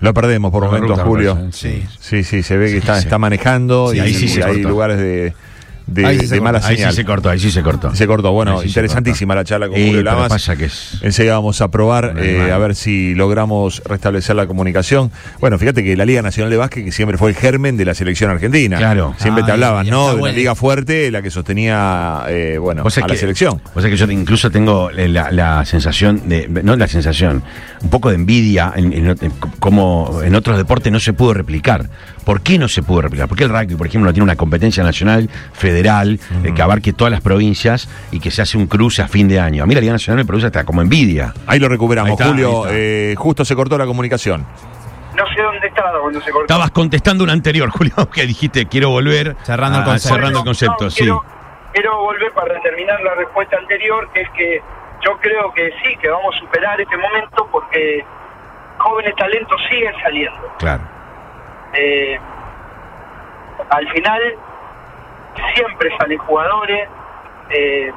Lo 0.00 0.14
perdemos 0.14 0.50
por 0.52 0.64
momentos, 0.64 1.00
Julio. 1.02 1.38
Sí. 1.52 1.86
Sí, 1.98 2.24
sí, 2.24 2.42
se 2.42 2.56
ve 2.56 2.66
que 2.66 2.72
Sí, 2.72 2.78
está, 2.78 2.94
sí. 2.96 3.04
está 3.04 3.18
manejando 3.18 3.90
Sí, 3.90 3.96
y 3.98 4.00
ahí 4.00 4.14
sí 4.14 4.28
se 4.28 4.42
hay 4.44 4.54
cortó. 4.54 4.68
lugares 4.68 4.98
de, 4.98 5.34
de, 5.86 6.06
Ahí 6.06 6.18
sí 6.20 6.26
de 6.26 6.40
mala 6.40 6.58
Ahí 6.58 6.64
sí 6.70 6.76
señal. 6.76 6.94
se 6.94 7.04
cortó, 7.04 7.30
ahí 7.30 7.38
sí 7.38 7.50
se 7.50 7.62
cortó. 7.62 7.94
Se 7.94 8.06
cortó. 8.06 8.32
Bueno, 8.32 8.60
sí 8.60 8.68
interesantísima 8.68 9.34
cortó. 9.34 9.40
la 9.40 9.44
charla 9.44 9.68
con 9.68 9.76
Eh, 9.76 9.86
Julio 9.88 10.02
Lamas. 10.02 10.28
pasa 10.28 10.56
que 10.56 10.66
es- 10.66 10.98
Enseguida 11.02 11.34
vamos 11.34 11.60
a 11.60 11.70
probar 11.70 12.14
eh, 12.18 12.50
a 12.52 12.58
ver 12.58 12.74
si 12.74 13.14
logramos 13.14 13.82
restablecer 13.84 14.36
la 14.36 14.46
comunicación. 14.46 15.10
Bueno, 15.40 15.58
fíjate 15.58 15.82
que 15.84 15.96
la 15.96 16.04
Liga 16.04 16.22
Nacional 16.22 16.50
de 16.50 16.56
Básquet, 16.56 16.84
que 16.84 16.92
siempre 16.92 17.18
fue 17.18 17.30
el 17.30 17.36
germen 17.36 17.76
de 17.76 17.84
la 17.84 17.94
selección 17.94 18.30
argentina. 18.30 18.78
Claro. 18.78 19.14
Siempre 19.18 19.42
te 19.44 19.50
Ah, 19.50 19.54
hablaban, 19.54 19.86
ya 19.86 19.92
¿no? 19.92 20.06
De 20.06 20.12
una 20.12 20.20
bueno. 20.20 20.36
liga 20.36 20.54
fuerte, 20.54 21.10
la 21.10 21.22
que 21.22 21.30
sostenía, 21.30 22.24
eh, 22.28 22.58
bueno, 22.58 22.82
a 22.82 23.06
la 23.08 23.16
selección. 23.16 23.60
Vos 23.74 23.82
sabés 23.82 23.90
que 23.90 23.96
yo 23.96 24.10
incluso 24.10 24.50
tengo 24.50 24.90
eh, 24.90 25.08
la, 25.08 25.30
la 25.30 25.64
sensación 25.64 26.28
de, 26.28 26.48
no 26.62 26.76
la 26.76 26.86
sensación, 26.88 27.42
un 27.82 27.90
poco 27.90 28.08
de 28.08 28.16
envidia 28.16 28.72
en, 28.76 28.92
en- 28.92 29.06
en 29.08 29.32
cómo 29.58 30.20
en 30.24 30.34
otros 30.34 30.56
deportes 30.56 30.92
no 30.92 31.00
se 31.00 31.12
pudo 31.12 31.34
replicar. 31.34 31.88
¿Por 32.24 32.40
qué 32.42 32.58
no 32.58 32.68
se 32.68 32.82
pudo 32.82 33.02
replicar? 33.02 33.28
Porque 33.28 33.44
el 33.44 33.50
rugby, 33.50 33.74
por 33.74 33.86
ejemplo, 33.86 34.08
no 34.08 34.12
tiene 34.12 34.24
una 34.24 34.36
competencia 34.36 34.84
nacional, 34.84 35.28
federal, 35.52 36.20
eh, 36.44 36.52
que 36.54 36.62
abarque 36.62 36.92
todas 36.92 37.10
las 37.10 37.20
provincias 37.20 37.88
y 38.12 38.20
que 38.20 38.30
se 38.30 38.42
hace 38.42 38.56
un 38.56 38.66
cruce 38.66 39.02
a 39.02 39.08
fin 39.08 39.28
de 39.28 39.40
año. 39.40 39.64
A 39.64 39.66
mí 39.66 39.74
la 39.74 39.80
Liga 39.80 39.92
Nacional 39.92 40.18
me 40.18 40.24
produce 40.24 40.46
hasta 40.46 40.64
como 40.64 40.82
envidia. 40.82 41.34
Ahí 41.46 41.58
lo 41.58 41.68
recuperamos, 41.68 42.10
Ahí 42.10 42.14
está, 42.14 42.26
Julio. 42.28 42.64
eh, 42.70 43.14
justo 43.18 43.44
se 43.44 43.54
cortó 43.56 43.76
la 43.76 43.86
comunicación. 43.86 44.46
no 45.16 45.26
sé 45.34 45.42
dónde 45.42 45.66
estaba 45.66 46.00
cuando 46.00 46.20
se 46.20 46.30
cortó. 46.30 46.44
Estabas 46.44 46.70
contestando 46.70 47.24
un 47.24 47.30
anterior, 47.30 47.68
Julio, 47.76 47.94
que 48.12 48.26
dijiste 48.26 48.66
quiero 48.66 48.90
volver. 48.90 49.36
Cerrando 49.42 49.78
el 49.80 49.84
concepto. 49.84 50.14
Cerrando 50.16 50.38
el 50.38 50.44
concepto, 50.44 50.84
no, 50.84 50.90
sí. 50.90 50.98
Quiero, 51.00 51.24
quiero 51.72 51.98
volver 52.02 52.32
para 52.32 52.60
terminar 52.60 53.00
la 53.02 53.14
respuesta 53.16 53.56
anterior, 53.58 54.08
que 54.14 54.20
es 54.22 54.30
que 54.30 54.62
yo 55.04 55.18
creo 55.20 55.52
que 55.52 55.70
sí, 55.82 55.96
que 56.00 56.08
vamos 56.08 56.34
a 56.36 56.38
superar 56.38 56.80
este 56.80 56.96
momento 56.96 57.48
porque 57.50 58.04
jóvenes 58.78 59.14
talentos 59.16 59.60
siguen 59.68 59.92
saliendo. 60.02 60.40
Claro. 60.58 60.82
Eh, 61.74 62.18
al 63.70 63.88
final 63.92 64.34
siempre 65.54 65.96
salen 65.98 66.18
jugadores. 66.18 66.88
eh, 67.50 67.92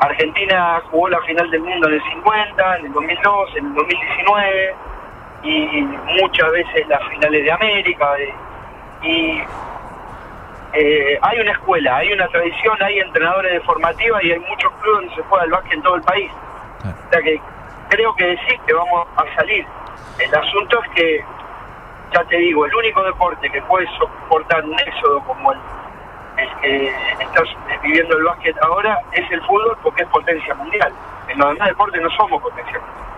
Argentina 0.00 0.80
jugó 0.90 1.10
la 1.10 1.20
final 1.20 1.50
del 1.50 1.60
mundo 1.60 1.88
en 1.88 1.94
el 1.94 2.02
50, 2.02 2.76
en 2.78 2.86
el 2.86 2.92
2002, 2.92 3.56
en 3.56 3.66
el 3.66 3.74
2019 3.74 4.74
y 5.42 5.82
muchas 6.22 6.50
veces 6.52 6.88
las 6.88 7.02
finales 7.08 7.44
de 7.44 7.52
América. 7.52 8.18
eh, 8.18 8.34
y 9.02 9.42
eh, 10.72 11.18
hay 11.20 11.40
una 11.40 11.52
escuela, 11.52 11.96
hay 11.96 12.12
una 12.12 12.28
tradición, 12.28 12.76
hay 12.82 13.00
entrenadores 13.00 13.52
de 13.52 13.60
formativa 13.60 14.22
y 14.22 14.32
hay 14.32 14.38
muchos 14.38 14.70
clubes 14.80 15.00
donde 15.00 15.14
se 15.16 15.22
juega 15.22 15.44
el 15.44 15.50
básquet 15.50 15.72
en 15.72 15.82
todo 15.82 15.96
el 15.96 16.02
país. 16.02 16.30
O 16.84 17.12
sea 17.12 17.22
que 17.22 17.40
creo 17.88 18.14
que 18.14 18.36
sí, 18.48 18.58
que 18.66 18.72
vamos 18.72 19.06
a 19.16 19.34
salir. 19.34 19.66
El 20.18 20.34
asunto 20.34 20.80
es 20.82 20.90
que, 20.90 21.24
ya 22.12 22.24
te 22.24 22.36
digo, 22.36 22.66
el 22.66 22.74
único 22.74 23.02
deporte 23.04 23.50
que 23.50 23.62
puede 23.62 23.86
soportar 23.98 24.64
un 24.64 24.78
éxodo 24.78 25.20
como 25.20 25.52
el, 25.52 25.58
que 26.62 26.88
está 27.20 27.42
viviendo 27.82 28.16
el 28.16 28.24
básquet 28.24 28.56
ahora 28.62 28.98
es 29.12 29.30
el 29.30 29.40
fútbol 29.42 29.76
porque 29.82 30.02
es 30.02 30.08
potencia 30.08 30.54
mundial. 30.54 30.92
En 31.28 31.38
los 31.38 31.48
demás 31.52 31.68
deportes 31.68 32.02
no 32.02 32.10
somos 32.10 32.42
potencia 32.42 32.78
mundial. 32.78 33.09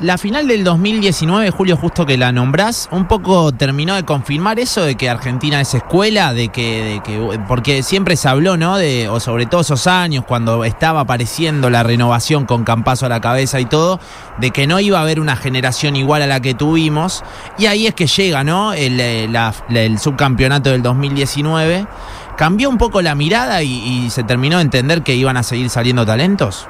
La 0.00 0.16
final 0.16 0.46
del 0.46 0.62
2019, 0.62 1.50
Julio, 1.50 1.76
justo 1.76 2.06
que 2.06 2.16
la 2.16 2.30
nombrás, 2.30 2.88
un 2.92 3.08
poco 3.08 3.50
terminó 3.50 3.96
de 3.96 4.04
confirmar 4.04 4.60
eso 4.60 4.84
de 4.84 4.94
que 4.94 5.10
Argentina 5.10 5.60
es 5.60 5.74
escuela, 5.74 6.32
de 6.32 6.50
que, 6.50 6.84
de 6.84 7.00
que 7.00 7.40
porque 7.48 7.82
siempre 7.82 8.14
se 8.14 8.28
habló, 8.28 8.56
¿no? 8.56 8.76
De, 8.76 9.08
o 9.08 9.18
sobre 9.18 9.46
todo 9.46 9.62
esos 9.62 9.88
años, 9.88 10.24
cuando 10.24 10.62
estaba 10.64 11.00
apareciendo 11.00 11.68
la 11.68 11.82
renovación 11.82 12.46
con 12.46 12.62
Campazo 12.62 13.06
a 13.06 13.08
la 13.08 13.20
cabeza 13.20 13.58
y 13.58 13.64
todo, 13.64 13.98
de 14.36 14.52
que 14.52 14.68
no 14.68 14.78
iba 14.78 14.98
a 14.98 15.02
haber 15.02 15.18
una 15.18 15.34
generación 15.34 15.96
igual 15.96 16.22
a 16.22 16.28
la 16.28 16.38
que 16.38 16.54
tuvimos. 16.54 17.24
Y 17.58 17.66
ahí 17.66 17.88
es 17.88 17.94
que 17.94 18.06
llega, 18.06 18.44
¿no? 18.44 18.74
El, 18.74 19.00
eh, 19.00 19.26
la- 19.28 19.52
la- 19.68 19.80
el 19.80 19.98
subcampeonato 19.98 20.70
del 20.70 20.82
2019. 20.82 21.88
Cambió 22.36 22.68
un 22.70 22.78
poco 22.78 23.02
la 23.02 23.16
mirada 23.16 23.64
y, 23.64 23.72
y 23.72 24.10
se 24.10 24.22
terminó 24.22 24.58
de 24.58 24.62
entender 24.62 25.02
que 25.02 25.16
iban 25.16 25.36
a 25.36 25.42
seguir 25.42 25.70
saliendo 25.70 26.06
talentos. 26.06 26.68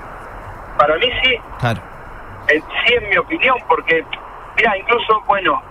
Para 0.78 0.94
mí 0.96 1.06
sí, 1.22 1.30
Claro. 1.60 1.82
Eh, 2.48 2.62
sí, 2.86 2.94
en 2.94 3.08
mi 3.10 3.16
opinión, 3.16 3.56
porque, 3.68 4.04
mira, 4.56 4.76
incluso, 4.76 5.20
bueno, 5.26 5.62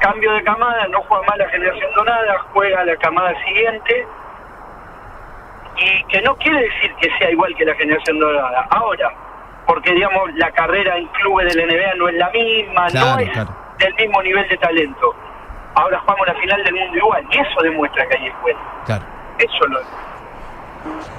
cambio 0.00 0.32
de 0.32 0.42
camada, 0.44 0.86
no 0.88 1.00
juega 1.02 1.24
más 1.26 1.38
la 1.38 1.48
generación 1.48 1.90
donada, 1.94 2.38
juega 2.52 2.84
la 2.84 2.96
camada 2.96 3.34
siguiente, 3.44 4.06
y 5.76 6.04
que 6.04 6.20
no 6.22 6.36
quiere 6.36 6.60
decir 6.62 6.94
que 7.00 7.10
sea 7.18 7.30
igual 7.30 7.54
que 7.56 7.64
la 7.64 7.74
generación 7.74 8.18
dorada. 8.18 8.66
Ahora, 8.70 9.10
porque, 9.66 9.92
digamos, 9.92 10.34
la 10.34 10.50
carrera 10.50 10.96
en 10.98 11.06
clubes 11.08 11.54
del 11.54 11.66
NBA 11.66 11.94
no 11.96 12.08
es 12.08 12.14
la 12.16 12.30
misma, 12.30 12.86
Claro, 12.88 13.06
no 13.14 13.18
es 13.20 13.30
claro. 13.30 13.50
del 13.78 13.94
mismo 13.94 14.22
nivel 14.22 14.48
de 14.48 14.56
talento. 14.58 15.14
Ahora 15.74 15.98
jugamos 16.00 16.26
la 16.26 16.34
final 16.34 16.62
del 16.64 16.74
mundo 16.74 16.96
igual, 16.98 17.26
y 17.30 17.38
eso 17.38 17.62
demuestra 17.62 18.06
que 18.06 18.18
hay 18.18 18.26
escuela. 18.26 18.58
Claro. 18.84 19.04
Eso 19.38 19.66
lo 19.68 19.80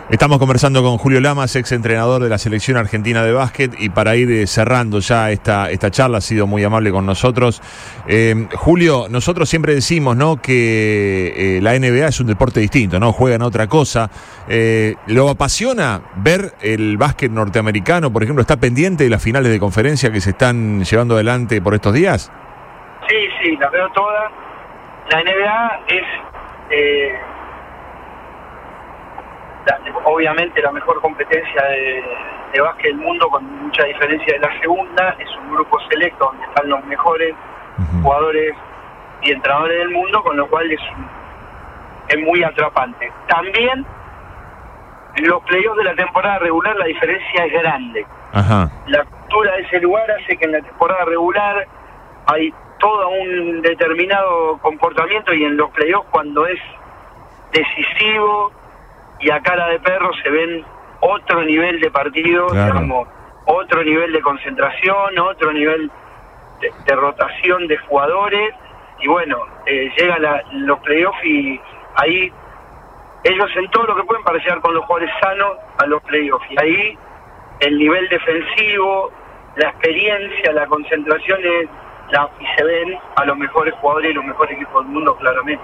Estamos 0.09 0.37
conversando 0.37 0.83
con 0.83 0.97
Julio 0.97 1.21
Lamas, 1.21 1.55
ex 1.55 1.71
entrenador 1.71 2.21
de 2.21 2.27
la 2.27 2.37
selección 2.37 2.75
argentina 2.75 3.23
de 3.23 3.31
básquet, 3.31 3.73
y 3.79 3.87
para 3.89 4.17
ir 4.17 4.29
eh, 4.29 4.47
cerrando 4.47 4.99
ya 4.99 5.31
esta, 5.31 5.71
esta 5.71 5.91
charla, 5.91 6.17
ha 6.17 6.21
sido 6.21 6.45
muy 6.45 6.61
amable 6.61 6.91
con 6.91 7.05
nosotros. 7.05 7.61
Eh, 8.05 8.47
Julio, 8.53 9.05
nosotros 9.09 9.47
siempre 9.47 9.73
decimos 9.73 10.17
¿no? 10.17 10.41
que 10.41 11.57
eh, 11.57 11.61
la 11.61 11.71
NBA 11.79 12.09
es 12.09 12.19
un 12.19 12.27
deporte 12.27 12.59
distinto, 12.59 12.99
¿no? 12.99 13.13
Juegan 13.13 13.41
otra 13.43 13.67
cosa. 13.67 14.09
¿Lo 15.07 15.29
apasiona 15.29 16.01
ver 16.17 16.53
el 16.61 16.97
básquet 16.97 17.31
norteamericano? 17.31 18.11
Por 18.11 18.23
ejemplo, 18.23 18.41
¿está 18.41 18.57
pendiente 18.57 19.05
de 19.05 19.09
las 19.09 19.23
finales 19.23 19.53
de 19.53 19.59
conferencia 19.59 20.11
que 20.11 20.19
se 20.19 20.31
están 20.31 20.83
llevando 20.83 21.15
adelante 21.15 21.61
por 21.61 21.75
estos 21.75 21.93
días? 21.93 22.29
Sí, 23.07 23.15
sí, 23.41 23.55
las 23.55 23.71
veo 23.71 23.89
todas. 23.91 24.31
La 25.09 25.23
NBA 25.23 25.79
es, 25.87 26.03
obviamente, 30.05 30.61
la 30.61 30.71
mejor 30.71 30.99
competencia 31.01 31.63
de, 31.63 32.03
de 32.53 32.61
básquet 32.61 32.87
del 32.87 32.97
mundo, 32.97 33.29
con 33.29 33.43
mucha 33.63 33.83
diferencia 33.83 34.33
de 34.33 34.39
la 34.39 34.59
segunda. 34.59 35.15
Es 35.19 35.29
un 35.37 35.53
grupo 35.53 35.79
selecto 35.89 36.25
donde 36.25 36.45
están 36.45 36.69
los 36.69 36.83
mejores 36.85 37.33
jugadores 38.01 38.55
y 39.21 39.31
entrenadores 39.31 39.77
del 39.79 39.89
mundo, 39.89 40.21
con 40.23 40.37
lo 40.37 40.47
cual 40.47 40.71
es, 40.71 40.81
es 42.09 42.19
muy 42.19 42.43
atrapante. 42.43 43.11
También, 43.27 43.85
en 45.15 45.27
los 45.27 45.41
playoffs 45.43 45.77
de 45.77 45.83
la 45.83 45.95
temporada 45.95 46.39
regular, 46.39 46.75
la 46.75 46.85
diferencia 46.85 47.45
es 47.45 47.53
grande 47.53 48.05
Ajá. 48.33 48.69
la 48.87 49.03
cultura 49.05 49.55
de 49.55 49.61
ese 49.61 49.79
lugar 49.79 50.09
hace 50.11 50.35
que 50.35 50.45
en 50.45 50.53
la 50.53 50.61
temporada 50.61 51.05
regular 51.05 51.67
hay 52.25 52.51
todo 52.79 53.09
un 53.09 53.61
determinado 53.61 54.57
comportamiento 54.57 55.33
y 55.33 55.43
en 55.43 55.55
los 55.55 55.69
playoffs 55.71 56.09
cuando 56.09 56.47
es 56.47 56.59
decisivo 57.51 58.51
y 59.23 59.31
a 59.31 59.39
cara 59.41 59.67
de 59.69 59.79
perro 59.79 60.11
se 60.21 60.29
ven 60.29 60.63
otro 60.99 61.43
nivel 61.43 61.79
de 61.79 61.89
partido, 61.91 62.47
Claro. 62.47 62.73
digamos, 62.73 63.07
otro 63.45 63.83
nivel 63.83 64.11
de 64.13 64.21
concentración, 64.21 65.17
otro 65.19 65.51
nivel 65.51 65.91
de, 66.61 66.71
de 66.85 66.95
rotación 66.95 67.67
de 67.67 67.77
jugadores 67.77 68.53
y 68.99 69.07
bueno, 69.07 69.37
eh, 69.65 69.91
llegan 69.97 70.21
la- 70.21 70.43
los 70.51 70.79
playoffs 70.79 71.23
y 71.25 71.59
ahí 71.95 72.31
ellos 73.23 73.49
en 73.55 73.69
todo 73.71 73.85
lo 73.85 73.95
que 73.95 74.03
pueden 74.03 74.23
para 74.23 74.37
llegar 74.39 74.59
con 74.61 74.73
los 74.73 74.85
jugadores 74.85 75.13
sanos 75.21 75.57
a 75.81 75.85
los 75.87 76.01
playoffs 76.03 76.45
y 76.51 76.61
ahí 76.61 76.97
el 77.61 77.77
nivel 77.77 78.07
defensivo, 78.09 79.11
la 79.55 79.69
experiencia, 79.69 80.51
la 80.53 80.65
concentración 80.67 81.39
es 81.43 81.69
la, 82.11 82.29
y 82.39 82.45
se 82.57 82.63
ven 82.63 82.97
a 83.15 83.25
los 83.25 83.37
mejores 83.37 83.73
jugadores 83.75 84.11
y 84.11 84.13
los 84.13 84.25
mejores 84.25 84.55
equipos 84.55 84.83
del 84.83 84.93
mundo 84.93 85.15
claramente. 85.17 85.63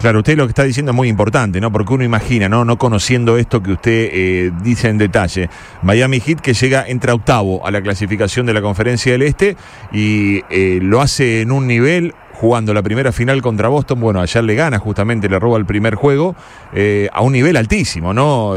Claro, 0.00 0.20
usted 0.20 0.34
lo 0.34 0.46
que 0.46 0.52
está 0.52 0.62
diciendo 0.62 0.92
es 0.92 0.96
muy 0.96 1.08
importante, 1.08 1.60
¿no? 1.60 1.70
Porque 1.70 1.92
uno 1.92 2.02
imagina, 2.02 2.48
¿no? 2.48 2.64
No 2.64 2.78
conociendo 2.78 3.36
esto 3.36 3.62
que 3.62 3.72
usted 3.72 4.08
eh, 4.10 4.50
dice 4.62 4.88
en 4.88 4.96
detalle. 4.96 5.50
Miami 5.82 6.20
Heat 6.20 6.40
que 6.40 6.54
llega, 6.54 6.88
entra 6.88 7.12
octavo 7.12 7.66
a 7.66 7.70
la 7.70 7.82
clasificación 7.82 8.46
de 8.46 8.54
la 8.54 8.62
Conferencia 8.62 9.12
del 9.12 9.20
Este 9.20 9.58
y 9.92 10.42
eh, 10.48 10.78
lo 10.80 11.02
hace 11.02 11.42
en 11.42 11.52
un 11.52 11.66
nivel 11.66 12.14
jugando 12.32 12.72
la 12.72 12.82
primera 12.82 13.12
final 13.12 13.42
contra 13.42 13.68
Boston. 13.68 14.00
Bueno, 14.00 14.22
ayer 14.22 14.42
le 14.42 14.54
gana 14.54 14.78
justamente, 14.78 15.28
le 15.28 15.38
roba 15.38 15.58
el 15.58 15.66
primer 15.66 15.96
juego 15.96 16.34
eh, 16.72 17.10
a 17.12 17.20
un 17.20 17.32
nivel 17.32 17.58
altísimo, 17.58 18.14
¿no? 18.14 18.54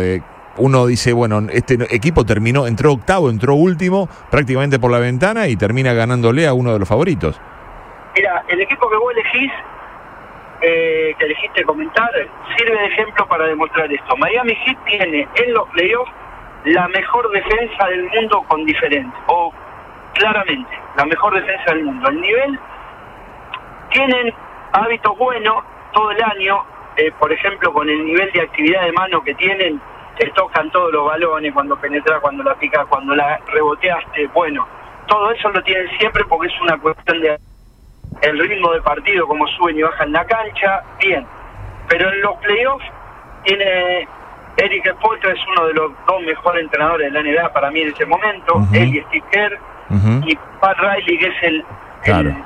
Uno 0.56 0.86
dice, 0.86 1.12
bueno, 1.12 1.46
este 1.52 1.78
equipo 1.94 2.24
terminó, 2.24 2.68
entró 2.68 2.94
octavo, 2.94 3.30
entró 3.30 3.56
último, 3.56 4.08
prácticamente 4.32 4.80
por 4.80 4.92
la 4.92 5.00
ventana 5.00 5.50
y 5.50 5.58
termina 5.58 5.92
ganándole 5.92 6.48
a 6.48 6.54
uno 6.54 6.72
de 6.72 6.80
los 6.80 6.88
favoritos. 6.88 7.38
Mira, 8.16 8.46
el 8.48 8.62
equipo 8.62 8.88
que 8.90 8.96
vos 8.96 9.12
elegís, 9.12 9.52
eh, 10.66 11.14
que 11.20 11.26
elegiste 11.26 11.64
comentar, 11.66 12.10
sirve 12.58 12.80
de 12.80 12.86
ejemplo 12.86 13.28
para 13.28 13.48
demostrar 13.48 13.92
esto. 13.92 14.16
Miami 14.16 14.56
Heat 14.56 14.78
tiene 14.86 15.28
en 15.36 15.54
los 15.54 15.68
playoffs 15.70 16.12
la 16.64 16.88
mejor 16.88 17.30
defensa 17.32 17.86
del 17.88 18.04
mundo 18.06 18.44
con 18.48 18.66
diferente, 18.66 19.14
o 19.28 19.54
claramente, 20.14 20.72
la 20.96 21.06
mejor 21.06 21.34
defensa 21.34 21.74
del 21.74 21.84
mundo. 21.84 22.08
El 22.10 22.22
nivel, 22.22 22.60
tienen 23.90 24.34
hábitos 24.72 25.18
buenos 25.18 25.66
todo 25.92 26.12
el 26.12 26.24
año, 26.24 26.64
eh, 26.96 27.12
por 27.20 27.34
ejemplo, 27.34 27.74
con 27.74 27.90
el 27.90 28.06
nivel 28.06 28.32
de 28.32 28.42
actividad 28.42 28.86
de 28.86 28.94
mano 28.94 29.22
que 29.22 29.36
tienen, 29.36 29.82
te 30.18 30.28
tocan 30.30 30.72
todos 30.72 30.94
los 30.94 31.06
balones, 31.06 31.54
cuando 31.54 31.76
penetras, 31.76 32.22
cuando 32.22 32.42
la 32.42 32.56
picas, 32.56 32.86
cuando 32.86 33.14
la 33.14 33.38
reboteaste, 33.48 34.28
bueno, 34.28 34.66
todo 35.08 35.30
eso 35.32 35.50
lo 35.50 35.62
tienen 35.64 35.90
siempre 35.98 36.24
porque 36.24 36.48
es 36.48 36.62
una 36.62 36.78
cuestión 36.78 37.20
de 37.20 37.38
el 38.22 38.40
ritmo 38.40 38.72
de 38.74 38.82
partido, 38.82 39.28
como 39.28 39.48
suben 39.48 39.78
y 39.78 39.82
bajan 39.82 40.12
la 40.12 40.26
cancha, 40.26 40.84
bien. 41.00 41.26
Pero 41.90 42.10
en 42.12 42.22
los 42.22 42.38
playoffs 42.38 42.86
tiene 43.44 44.08
Eric 44.58 44.94
Spolstra 44.98 45.34
es 45.34 45.40
uno 45.48 45.68
de 45.68 45.74
los 45.74 45.92
dos 46.08 46.22
mejores 46.22 46.64
entrenadores 46.64 47.12
de 47.12 47.22
la 47.22 47.30
NBA 47.30 47.54
para 47.54 47.72
mí 47.72 47.82
en 47.82 47.90
ese 47.90 48.06
momento, 48.06 48.62
él 48.72 48.96
y 48.96 49.02
Steve 49.02 49.26
Kerr, 49.32 49.60
y 50.26 50.36
Pat 50.60 50.78
Riley 50.78 51.18
que 51.18 51.28
es 51.28 51.44
el, 51.44 51.66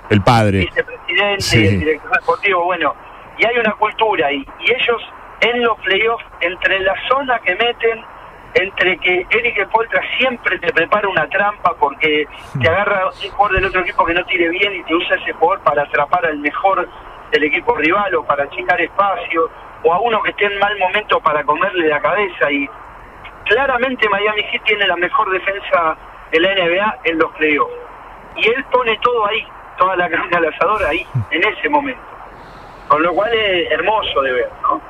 el, 0.10 0.22
padre, 0.22 0.60
vicepresidente 0.60 1.58
y 1.60 1.68
el 1.68 1.80
director 1.80 2.12
deportivo, 2.12 2.64
bueno, 2.64 2.94
y 3.38 3.46
hay 3.46 3.58
una 3.58 3.74
cultura 3.74 4.28
ahí, 4.28 4.46
y 4.60 4.72
ellos 4.72 5.02
en 5.42 5.64
los 5.64 5.78
playoffs, 5.80 6.26
entre 6.42 6.80
la 6.80 6.96
zona 7.08 7.40
que 7.40 7.56
meten, 7.56 8.04
entre 8.60 8.98
que 8.98 9.26
Eric 9.30 9.68
Poltra 9.70 10.02
siempre 10.18 10.58
te 10.60 10.74
prepara 10.74 11.08
una 11.08 11.28
trampa 11.28 11.76
porque 11.80 12.28
te 12.60 12.68
agarra 12.68 13.08
un 13.08 13.32
jugador 13.32 13.56
del 13.56 13.66
otro 13.66 13.82
equipo 13.82 14.06
que 14.06 14.14
no 14.14 14.26
tire 14.26 14.50
bien 14.50 14.76
y 14.76 14.84
te 14.84 14.96
usa 14.96 15.16
ese 15.16 15.34
jugador 15.34 15.64
para 15.64 15.84
atrapar 15.84 16.26
al 16.26 16.40
mejor 16.40 16.88
del 17.32 17.44
equipo 17.44 17.76
rival 17.76 18.16
o 18.16 18.24
para 18.24 18.46
achicar 18.46 18.80
espacio, 18.82 19.50
o 19.84 19.94
a 19.94 20.00
uno 20.00 20.22
que 20.24 20.32
esté 20.32 20.46
en 20.46 20.58
mal 20.60 20.78
momento 20.80 21.20
para 21.20 21.44
comerle 21.44 21.88
la 21.88 22.00
cabeza. 22.00 22.52
Y 22.52 22.68
claramente 23.46 24.10
Miami 24.10 24.44
Heat 24.44 24.64
tiene 24.64 24.88
la 24.88 24.96
mejor 24.96 25.30
defensa 25.30 25.98
de 26.32 26.40
la 26.40 26.56
NBA 26.56 27.00
en 27.04 27.18
los 27.20 27.32
playoffs. 27.34 27.74
Y 28.38 28.48
él 28.48 28.64
pone 28.72 28.98
todo 29.02 29.26
ahí, 29.28 29.46
toda 29.78 29.96
la 29.96 30.10
carne 30.10 30.36
al 30.36 30.46
asador 30.46 30.84
ahí, 30.84 31.06
en 31.32 31.44
ese 31.44 31.70
momento. 31.70 32.02
Con 32.88 33.04
lo 33.04 33.14
cual 33.14 33.34
es 33.34 33.72
hermoso 33.72 34.22
de 34.22 34.32
ver, 34.32 34.50
¿no? 34.64 34.82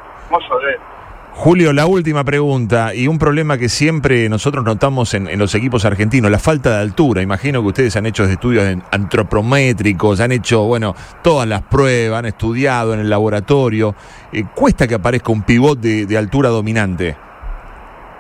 Julio, 1.39 1.72
la 1.72 1.86
última 1.86 2.24
pregunta 2.24 2.96
y 2.96 3.08
un 3.08 3.20
problema 3.20 3.60
que 3.60 3.70
siempre 3.70 4.27
nosotros 4.27 4.65
notamos 4.65 5.13
en, 5.13 5.38
los 5.38 5.53
equipos 5.53 5.86
argentinos, 5.86 6.32
la 6.32 6.39
falta 6.39 6.72
de 6.72 6.82
altura. 6.82 7.22
Imagino 7.22 7.62
que 7.62 7.67
ustedes 7.67 7.96
han 7.96 8.08
hecho 8.08 8.24
estudios 8.24 8.65
antropométricos, 8.91 10.20
han 10.20 10.32
hecho, 10.32 10.63
bueno, 10.63 10.96
todas 11.22 11.48
las 11.48 11.62
pruebas, 11.62 12.17
han 12.17 12.25
estudiado 12.25 12.96
en 12.96 13.01
el 13.01 13.10
laboratorio. 13.12 13.94
Eh, 14.34 14.46
¿Cuesta 14.56 14.88
que 14.88 14.96
aparezca 14.96 15.32
un 15.32 15.44
pivot 15.44 15.77
de, 15.77 16.17
altura 16.17 16.50
dominante? 16.50 17.15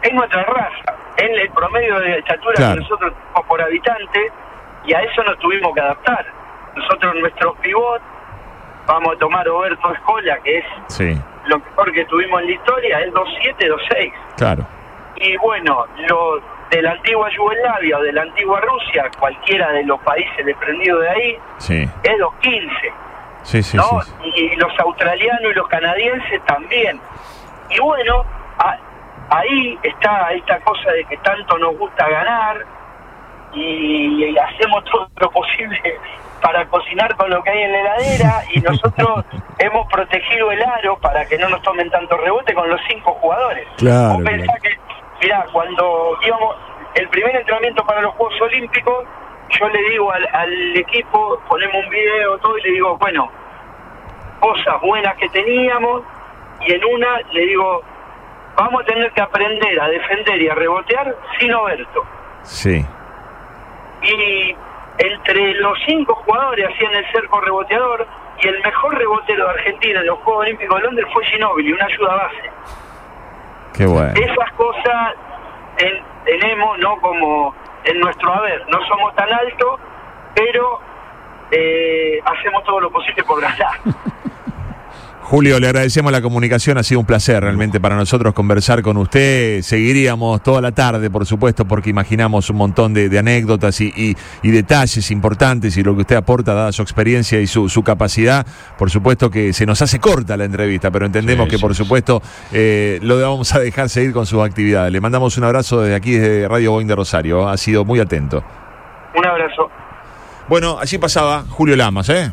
Es 0.03 0.13
nuestra 0.13 0.43
raza, 0.43 0.95
es 1.17 1.41
el 1.41 1.49
promedio 1.49 1.99
de 1.99 2.19
estatura 2.19 2.53
que 2.55 2.81
nosotros 2.81 3.13
tenemos 3.13 3.47
por 3.47 3.59
habitante 3.59 4.31
y 4.85 4.93
a 4.93 5.01
eso 5.01 5.23
nos 5.23 5.39
tuvimos 5.39 5.73
que 5.73 5.81
adaptar. 5.81 6.23
Nosotros, 6.75 7.15
nuestros 7.15 7.57
pivots, 7.63 8.03
vamos 8.87 9.15
a 9.15 9.19
tomar 9.19 9.47
Oberto 9.47 9.93
Escola, 9.93 10.39
que 10.43 10.57
es 10.59 10.65
sí 10.87 11.21
lo 11.47 11.59
mejor 11.59 11.91
que 11.91 12.05
tuvimos 12.05 12.41
en 12.41 12.47
la 12.47 12.53
historia 12.53 12.99
es 12.99 13.13
2-7, 13.13 13.55
2-6. 13.57 14.13
Claro. 14.37 14.67
Y 15.15 15.35
bueno, 15.37 15.85
lo 16.07 16.39
de 16.69 16.81
la 16.81 16.91
antigua 16.91 17.29
Yugoslavia 17.31 17.97
o 17.97 18.01
de 18.01 18.11
la 18.11 18.21
antigua 18.23 18.61
Rusia, 18.61 19.09
cualquiera 19.19 19.71
de 19.71 19.83
los 19.83 19.99
países 20.01 20.45
desprendidos 20.45 21.01
de 21.01 21.09
ahí, 21.09 21.37
sí. 21.57 21.89
es 22.03 22.17
2-15. 22.19 22.69
Sí, 23.43 23.63
sí, 23.63 23.77
¿no? 23.77 24.01
sí, 24.01 24.11
Y 24.35 24.55
los 24.57 24.77
australianos 24.79 25.51
y 25.51 25.53
los 25.53 25.67
canadienses 25.69 26.43
también. 26.45 26.99
Y 27.69 27.79
bueno, 27.79 28.25
ahí 29.29 29.79
está 29.83 30.31
esta 30.33 30.59
cosa 30.59 30.91
de 30.91 31.05
que 31.05 31.17
tanto 31.17 31.57
nos 31.57 31.77
gusta 31.77 32.09
ganar 32.09 32.65
y 33.53 34.37
hacemos 34.37 34.83
todo 34.83 35.09
lo 35.15 35.31
posible 35.31 35.99
para 36.41 36.67
cocinar 36.67 37.15
con 37.15 37.29
lo 37.29 37.43
que 37.43 37.49
hay 37.49 37.63
en 37.63 37.71
la 37.71 37.79
heladera 37.79 38.43
y 38.53 38.59
nosotros 38.61 39.25
hemos 39.59 39.87
protegido 39.87 40.51
el 40.51 40.63
aro 40.63 40.97
para 40.99 41.25
que 41.25 41.37
no 41.37 41.49
nos 41.49 41.61
tomen 41.61 41.89
tanto 41.89 42.17
rebote 42.17 42.53
con 42.53 42.69
los 42.69 42.79
cinco 42.87 43.13
jugadores. 43.21 43.67
Claro. 43.77 44.23
que, 44.23 44.77
mirá, 45.21 45.45
cuando 45.51 46.17
íbamos, 46.25 46.55
el 46.95 47.07
primer 47.09 47.35
entrenamiento 47.35 47.85
para 47.85 48.01
los 48.01 48.13
Juegos 48.15 48.41
Olímpicos, 48.41 49.05
yo 49.59 49.69
le 49.69 49.81
digo 49.89 50.11
al, 50.11 50.27
al 50.33 50.77
equipo, 50.77 51.39
ponemos 51.47 51.75
un 51.83 51.89
video, 51.89 52.37
todo, 52.39 52.57
y 52.57 52.61
le 52.63 52.71
digo, 52.71 52.97
bueno, 52.97 53.29
cosas 54.39 54.81
buenas 54.81 55.15
que 55.17 55.29
teníamos, 55.29 56.03
y 56.65 56.73
en 56.73 56.83
una 56.83 57.19
le 57.31 57.41
digo, 57.45 57.81
vamos 58.55 58.81
a 58.81 58.85
tener 58.85 59.11
que 59.11 59.21
aprender 59.21 59.79
a 59.79 59.87
defender 59.87 60.41
y 60.41 60.49
a 60.49 60.55
rebotear 60.55 61.15
sin 61.39 61.53
Oberto. 61.53 62.03
Sí. 62.43 62.85
Y 64.01 64.55
entre 64.97 65.53
los 65.55 65.77
cinco 65.85 66.15
jugadores 66.15 66.67
hacían 66.73 66.95
el 66.95 67.05
cerco 67.11 67.39
reboteador 67.41 68.07
y 68.41 68.47
el 68.47 68.61
mejor 68.61 68.97
rebotero 68.97 69.45
de 69.45 69.51
Argentina 69.51 69.99
en 69.99 70.07
los 70.07 70.19
Juegos 70.19 70.45
Olímpicos 70.45 70.79
de 70.79 70.85
Londres 70.85 71.07
fue 71.13 71.25
Ginóbili, 71.25 71.73
una 71.73 71.85
ayuda 71.85 72.15
base. 72.15 72.51
Qué 73.73 73.85
bueno. 73.85 74.13
Esas 74.15 74.51
cosas 74.53 75.13
tenemos, 76.25 76.77
¿no? 76.79 76.99
Como 76.99 77.53
en 77.83 77.99
nuestro 77.99 78.33
haber, 78.33 78.67
no 78.69 78.85
somos 78.87 79.15
tan 79.15 79.31
altos, 79.31 79.79
pero 80.35 80.79
eh, 81.51 82.19
hacemos 82.25 82.63
todo 82.63 82.81
lo 82.81 82.91
posible 82.91 83.23
por 83.23 83.41
ganar. 83.41 83.79
Julio, 85.29 85.59
le 85.59 85.67
agradecemos 85.67 86.09
la 86.13 86.21
comunicación, 86.21 86.77
ha 86.77 86.83
sido 86.83 87.01
un 87.01 87.05
placer 87.05 87.43
realmente 87.43 87.81
para 87.81 87.97
nosotros 87.97 88.33
conversar 88.33 88.81
con 88.81 88.95
usted. 88.95 89.61
Seguiríamos 89.61 90.41
toda 90.41 90.61
la 90.61 90.71
tarde, 90.71 91.09
por 91.09 91.25
supuesto, 91.25 91.65
porque 91.65 91.89
imaginamos 91.89 92.49
un 92.49 92.55
montón 92.55 92.93
de, 92.93 93.19
anécdotas 93.19 93.81
y, 93.81 94.15
detalles 94.41 95.11
importantes 95.11 95.75
y 95.75 95.83
lo 95.83 95.95
que 95.95 96.01
usted 96.03 96.15
aporta, 96.15 96.53
dada 96.53 96.71
su 96.71 96.81
experiencia 96.81 97.41
y 97.41 97.47
su, 97.47 97.83
capacidad. 97.83 98.47
Por 98.77 98.89
supuesto 98.89 99.29
que 99.29 99.51
se 99.51 99.65
nos 99.65 99.81
hace 99.81 99.99
corta 99.99 100.37
la 100.37 100.45
entrevista, 100.45 100.91
pero 100.91 101.05
entendemos 101.05 101.49
que, 101.49 101.59
por 101.59 101.75
supuesto, 101.75 102.21
eh, 102.53 102.97
lo 103.01 103.19
vamos 103.19 103.53
a 103.53 103.59
dejar 103.59 103.89
seguir 103.89 104.13
con 104.13 104.25
sus 104.25 104.41
actividades. 104.41 104.93
Le 104.93 105.01
mandamos 105.01 105.37
un 105.37 105.43
abrazo 105.43 105.81
desde 105.81 105.95
aquí, 105.95 106.13
desde 106.13 106.47
Radio 106.47 106.71
Boeing 106.71 106.87
de 106.87 106.95
Rosario. 106.95 107.49
Ha 107.49 107.57
sido 107.57 107.83
muy 107.83 107.99
atento. 107.99 108.45
Un 109.13 109.27
abrazo. 109.27 109.69
Bueno, 110.47 110.77
allí 110.79 110.97
pasaba 110.97 111.43
Julio 111.49 111.75
Lamas, 111.75 112.07
¿eh? 112.07 112.31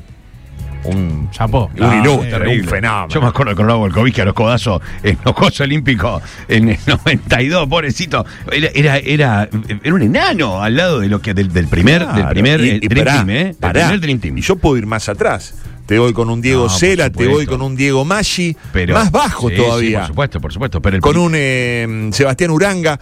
Un 0.85 1.29
chapó. 1.31 1.71
Un 1.77 1.83
ah, 1.83 2.01
ilustre, 2.01 2.61
un 2.61 2.69
fenómeno. 2.69 3.09
Yo 3.09 3.21
me 3.21 3.29
acuerdo 3.29 3.55
con 3.55 3.67
Lobo 3.67 3.81
Volkovich 3.81 4.19
a 4.21 4.25
los 4.25 4.35
codazos 4.35 4.81
en 5.03 5.19
los 5.25 5.35
Juegos 5.35 5.61
Olímpicos 5.61 6.23
en 6.49 6.71
el 6.71 6.79
92, 6.87 7.69
pobrecito. 7.69 8.25
Era, 8.51 8.69
era, 8.75 8.97
era, 8.99 9.49
era 9.83 9.95
un 9.95 10.03
enano 10.03 10.63
al 10.63 10.77
lado 10.77 11.01
de 11.01 11.09
lo 11.09 11.21
que 11.21 11.35
del, 11.35 11.49
primer, 11.69 12.07
del 12.07 12.29
primer 12.29 12.61
y, 12.61 12.81
Dream 12.81 13.05
Team, 13.05 13.31
¿eh? 13.31 13.55
primer 13.59 14.01
Dream 14.01 14.19
Team. 14.19 14.39
Y 14.39 14.41
yo 14.43 14.57
puedo 14.57 14.77
ir 14.77 14.87
más 14.87 15.09
atrás 15.09 15.55
te 15.87 15.99
voy 15.99 16.13
con 16.13 16.31
un 16.31 16.41
Diego 16.41 16.69
Cela, 16.69 17.11
te 17.11 17.27
voy 17.27 17.47
con 17.47 17.63
un 17.63 17.77
Diego 17.77 18.05
Maggi, 18.05 18.57
más 18.89 19.11
bajo 19.11 19.51
todavía. 19.51 20.01
por 20.01 20.09
supuesto, 20.09 20.41
por 20.41 20.53
supuesto. 20.53 20.83
Pero 20.83 21.01
con 21.01 21.17
un 21.17 21.33
eh, 21.35 22.11
Sebastián 22.13 22.51
Uranga, 22.51 22.99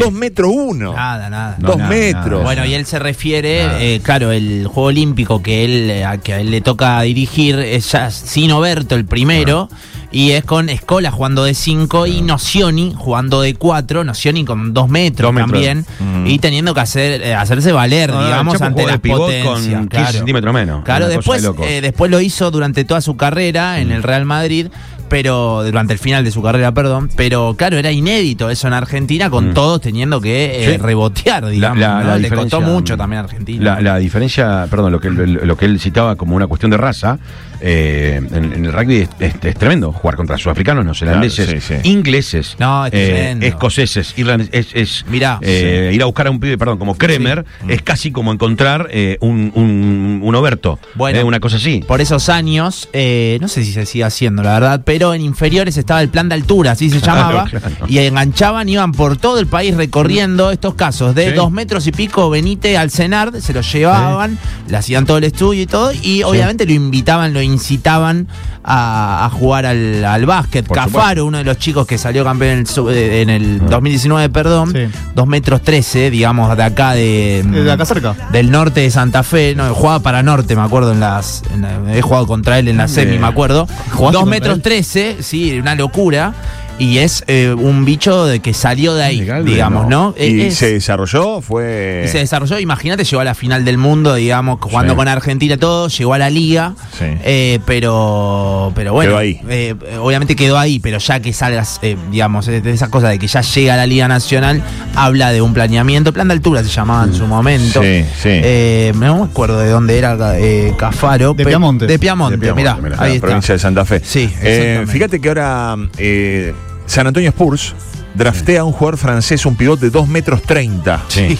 dos 0.00 0.12
metros 0.12 0.50
uno. 0.54 0.94
Nada, 0.94 1.30
nada. 1.30 1.56
dos 1.58 1.78
metros. 1.78 2.42
Bueno, 2.42 2.64
y 2.64 2.74
él 2.74 2.86
se 2.86 2.98
refiere, 2.98 3.94
eh, 3.94 4.00
claro, 4.00 4.32
el 4.32 4.66
Juego 4.66 4.88
Olímpico 4.88 5.42
que 5.42 5.64
él, 5.64 6.04
a 6.04 6.18
que 6.18 6.34
a 6.34 6.40
él 6.40 6.50
le 6.50 6.60
toca 6.60 7.00
dirigir 7.02 7.58
es 7.58 7.92
ya 7.92 8.10
sin 8.10 8.50
Oberto 8.52 8.94
el 8.94 9.04
primero. 9.04 9.68
Y 10.10 10.30
es 10.30 10.42
con 10.44 10.70
Escola 10.70 11.10
jugando 11.10 11.44
de 11.44 11.52
5 11.52 12.06
y 12.06 12.22
Nocioni 12.22 12.94
jugando 12.96 13.42
de 13.42 13.54
4, 13.54 14.04
Nocioni 14.04 14.44
con 14.44 14.72
2 14.72 14.88
metros, 14.88 15.34
también, 15.34 15.84
mm. 16.00 16.26
y 16.26 16.38
teniendo 16.38 16.72
que 16.72 16.80
hacer 16.80 17.20
eh, 17.20 17.34
hacerse 17.34 17.72
valer, 17.72 18.10
digamos, 18.10 18.60
ante 18.62 18.86
las 18.86 18.98
potencias. 18.98 19.44
Con 19.76 19.88
15 19.88 20.12
centímetros 20.12 20.54
menos. 20.54 20.82
Claro, 20.84 21.08
después, 21.08 21.46
eh, 21.62 21.80
después 21.82 22.10
lo 22.10 22.20
hizo 22.20 22.50
durante 22.50 22.84
toda 22.84 23.02
su 23.02 23.16
carrera 23.16 23.80
en 23.80 23.88
mm. 23.88 23.92
el 23.92 24.02
Real 24.02 24.24
Madrid 24.24 24.68
pero 25.08 25.64
durante 25.64 25.94
el 25.94 25.98
final 25.98 26.22
de 26.22 26.30
su 26.30 26.42
carrera, 26.42 26.72
perdón, 26.72 27.08
pero 27.16 27.54
claro, 27.56 27.78
era 27.78 27.90
inédito 27.90 28.50
eso 28.50 28.66
en 28.66 28.74
Argentina, 28.74 29.30
con 29.30 29.50
Mm. 29.50 29.54
todos 29.54 29.80
teniendo 29.80 30.20
que 30.20 30.64
eh, 30.64 30.72
Sí. 30.72 30.76
rebotear, 30.76 31.46
digamos. 31.46 31.78
la- 31.78 32.00
¿no? 32.02 32.08
la 32.08 32.18
Le 32.18 32.30
costó 32.30 32.60
mucho 32.60 32.96
también 32.96 33.20
a 33.20 33.24
Argentina. 33.24 33.64
La, 33.76 33.80
la 33.80 33.96
diferencia, 33.98 34.66
perdón, 34.70 34.92
lo 34.92 35.00
que, 35.00 35.10
lo, 35.10 35.24
lo 35.26 35.56
que 35.56 35.64
él 35.64 35.80
citaba 35.80 36.16
como 36.16 36.36
una 36.36 36.46
cuestión 36.46 36.70
de 36.70 36.76
raza, 36.76 37.18
eh, 37.60 38.20
en, 38.32 38.52
en 38.52 38.64
el 38.64 38.72
rugby 38.72 38.96
es, 38.98 39.08
es- 39.18 39.34
es 39.42 39.54
tremendo 39.56 39.92
jugar 39.92 40.16
contra 40.16 40.36
sudafricanos, 40.38 40.84
neozelandeses, 40.84 41.46
Claro, 41.46 41.60
sí, 41.60 41.74
sí. 41.82 41.88
ingleses, 41.90 42.56
No, 42.58 42.86
es 42.86 42.92
eh, 42.94 43.36
escoceses, 43.42 44.14
irlandeses. 44.16 44.54
Es, 44.54 44.74
es, 44.74 45.04
Mirá. 45.08 45.38
eh, 45.42 45.90
ir 45.92 46.02
a 46.02 46.06
buscar 46.06 46.26
a 46.26 46.30
un 46.30 46.40
pibe, 46.40 46.56
perdón, 46.58 46.78
como 46.78 46.96
Kremer, 46.96 47.44
es 47.68 47.82
casi 47.82 48.10
como 48.12 48.32
encontrar 48.32 48.88
eh, 48.90 49.16
un, 49.20 49.52
un, 49.54 50.20
un 50.22 50.34
Oberto, 50.34 50.78
Bueno. 50.94 51.18
eh, 51.18 51.24
una 51.24 51.40
cosa 51.40 51.56
así. 51.56 51.82
Por 51.86 52.00
esos 52.00 52.28
años, 52.28 52.88
eh, 52.92 53.38
no 53.40 53.48
sé 53.48 53.64
si 53.64 53.72
se 53.72 53.86
sigue 53.86 54.04
haciendo, 54.04 54.42
la 54.42 54.54
verdad, 54.54 54.82
pero 54.84 55.14
en 55.14 55.22
inferiores 55.22 55.76
estaba 55.76 56.00
el 56.02 56.08
plan 56.08 56.28
de 56.28 56.34
altura, 56.36 56.72
así 56.72 56.90
se 56.90 57.00
Claro, 57.00 57.20
llamaba, 57.20 57.44
claro. 57.50 57.86
y 57.88 57.98
enganchaban, 57.98 58.68
iban 58.68 58.92
por 58.92 59.16
todo 59.16 59.38
el 59.40 59.46
país 59.46 59.76
recorriendo 59.76 60.50
estos 60.50 60.74
casos 60.74 61.14
de 61.14 61.30
Sí. 61.30 61.32
dos 61.34 61.50
metros 61.50 61.86
y 61.86 61.92
pico, 61.92 62.30
Benítez 62.30 62.76
al 62.78 62.90
Senard, 62.90 63.40
se 63.40 63.52
los 63.52 63.70
llevaban, 63.72 64.38
le 64.68 64.76
hacían 64.76 65.06
todo 65.06 65.18
el 65.18 65.24
estudio 65.24 65.62
y 65.62 65.66
todo, 65.66 65.92
y 66.02 66.22
obviamente 66.22 66.66
lo 66.66 66.72
invitaban, 66.72 67.32
lo 67.34 67.42
incitaban 67.48 68.28
a, 68.62 69.24
a 69.26 69.30
jugar 69.30 69.66
al, 69.66 70.04
al 70.04 70.26
básquet. 70.26 70.66
Por 70.66 70.76
Cafaro, 70.76 71.26
uno 71.26 71.38
de 71.38 71.44
los 71.44 71.58
chicos 71.58 71.86
que 71.86 71.98
salió 71.98 72.24
campeón 72.24 72.52
en 72.52 72.58
el, 72.60 72.66
sub- 72.66 72.90
eh, 72.90 73.22
en 73.22 73.30
el 73.30 73.58
2019, 73.66 74.28
perdón, 74.30 74.72
Sí. 74.72 74.86
dos 75.14 75.26
metros 75.26 75.62
13, 75.62 76.10
digamos, 76.10 76.56
de 76.56 76.62
acá 76.62 76.92
de... 76.92 77.40
Eh, 77.40 77.42
De 77.42 77.72
acá 77.72 77.84
cerca. 77.84 78.14
del 78.32 78.50
norte 78.50 78.80
de 78.80 78.90
Santa 78.90 79.22
Fe, 79.22 79.54
no, 79.56 79.74
jugaba 79.74 80.00
para 80.00 80.22
norte, 80.22 80.54
me 80.56 80.62
acuerdo, 80.62 80.92
en 80.92 81.00
las. 81.00 81.42
en 81.52 81.62
la- 81.62 81.96
he 81.96 82.02
jugado 82.02 82.26
contra 82.26 82.58
él 82.58 82.68
en 82.68 82.76
la 82.76 82.88
semi, 82.88 83.10
Bien. 83.12 83.22
me 83.22 83.26
acuerdo. 83.28 83.66
¿Jugaste 83.66 83.94
Dos 83.96 84.12
contra 84.12 84.24
metros 84.26 84.56
él? 84.56 84.62
trece, 84.62 85.16
sí, 85.20 85.58
una 85.58 85.74
locura. 85.74 86.34
Y 86.78 86.98
es 86.98 87.24
eh, 87.26 87.52
un 87.58 87.84
bicho 87.84 88.24
de 88.26 88.38
que 88.38 88.54
salió 88.54 88.94
de 88.94 89.02
ahí, 89.02 89.18
Legal, 89.18 89.44
digamos, 89.44 89.88
¿no? 89.88 90.14
Y 90.16 90.42
Eh, 90.42 90.46
es- 90.46 90.54
se 90.56 90.72
desarrolló, 90.74 91.40
fue. 91.40 92.02
y 92.04 92.08
se 92.08 92.18
desarrolló, 92.18 92.60
imagínate, 92.60 93.02
llegó 93.02 93.20
a 93.20 93.24
la 93.24 93.34
final 93.34 93.64
del 93.64 93.78
mundo, 93.78 94.14
digamos, 94.14 94.58
jugando 94.60 94.92
Sí. 94.92 94.96
con 94.96 95.08
Argentina 95.08 95.54
y 95.54 95.58
todo, 95.58 95.88
llegó 95.88 96.14
a 96.14 96.18
la 96.18 96.30
liga, 96.30 96.74
Sí. 96.96 97.04
eh, 97.24 97.58
pero 97.66 98.72
pero 98.76 98.92
bueno, 98.92 99.10
Quedó 99.10 99.18
ahí. 99.18 99.40
eh, 99.48 99.74
obviamente 100.00 100.36
quedó 100.36 100.56
ahí, 100.56 100.78
pero 100.78 100.98
ya 100.98 101.18
que 101.20 101.32
salgas, 101.32 101.80
eh, 101.82 101.96
digamos, 102.12 102.46
de 102.46 102.58
esas 102.70 102.90
cosas 102.90 103.10
de 103.10 103.18
que 103.18 103.26
ya 103.26 103.40
llega 103.40 103.74
a 103.74 103.76
la 103.76 103.86
Liga 103.86 104.06
Nacional, 104.06 104.62
habla 104.94 105.32
de 105.32 105.42
un 105.42 105.52
planeamiento, 105.54 106.12
plan 106.12 106.28
de 106.28 106.34
altura 106.34 106.62
se 106.62 106.70
llamaba 106.70 107.04
en 107.04 107.14
su 107.14 107.26
momento. 107.26 107.82
Sí, 107.82 108.04
sí. 108.22 108.28
Eh, 108.30 108.92
no 108.94 109.18
me 109.18 109.24
acuerdo 109.24 109.58
de 109.58 109.70
dónde 109.70 109.98
era 109.98 110.16
eh, 110.38 110.72
Cafaro. 110.78 111.34
De 111.34 111.44
Piamonte. 111.44 111.86
De 111.86 111.98
Piamonte, 111.98 112.38
Piamonte, 112.38 112.62
mirá, 112.62 112.76
mirá. 112.76 112.96
ahí 113.02 113.08
la 113.10 113.14
está. 113.16 113.26
provincia 113.26 113.54
de 113.54 113.58
Santa 113.58 113.84
Fe. 113.84 114.00
Sí, 114.04 114.32
Eh, 114.42 114.84
fíjate 114.86 115.20
que 115.20 115.28
ahora 115.28 115.74
eh, 115.96 116.54
San 116.88 117.06
Antonio 117.06 117.30
Spurs 117.30 117.74
draftea 118.14 118.62
a 118.62 118.64
un 118.64 118.72
jugador 118.72 118.98
francés, 118.98 119.46
un 119.46 119.54
pivote 119.56 119.86
de 119.86 119.90
2 119.90 120.08
metros 120.08 120.42
30. 120.42 121.02
Sí. 121.08 121.38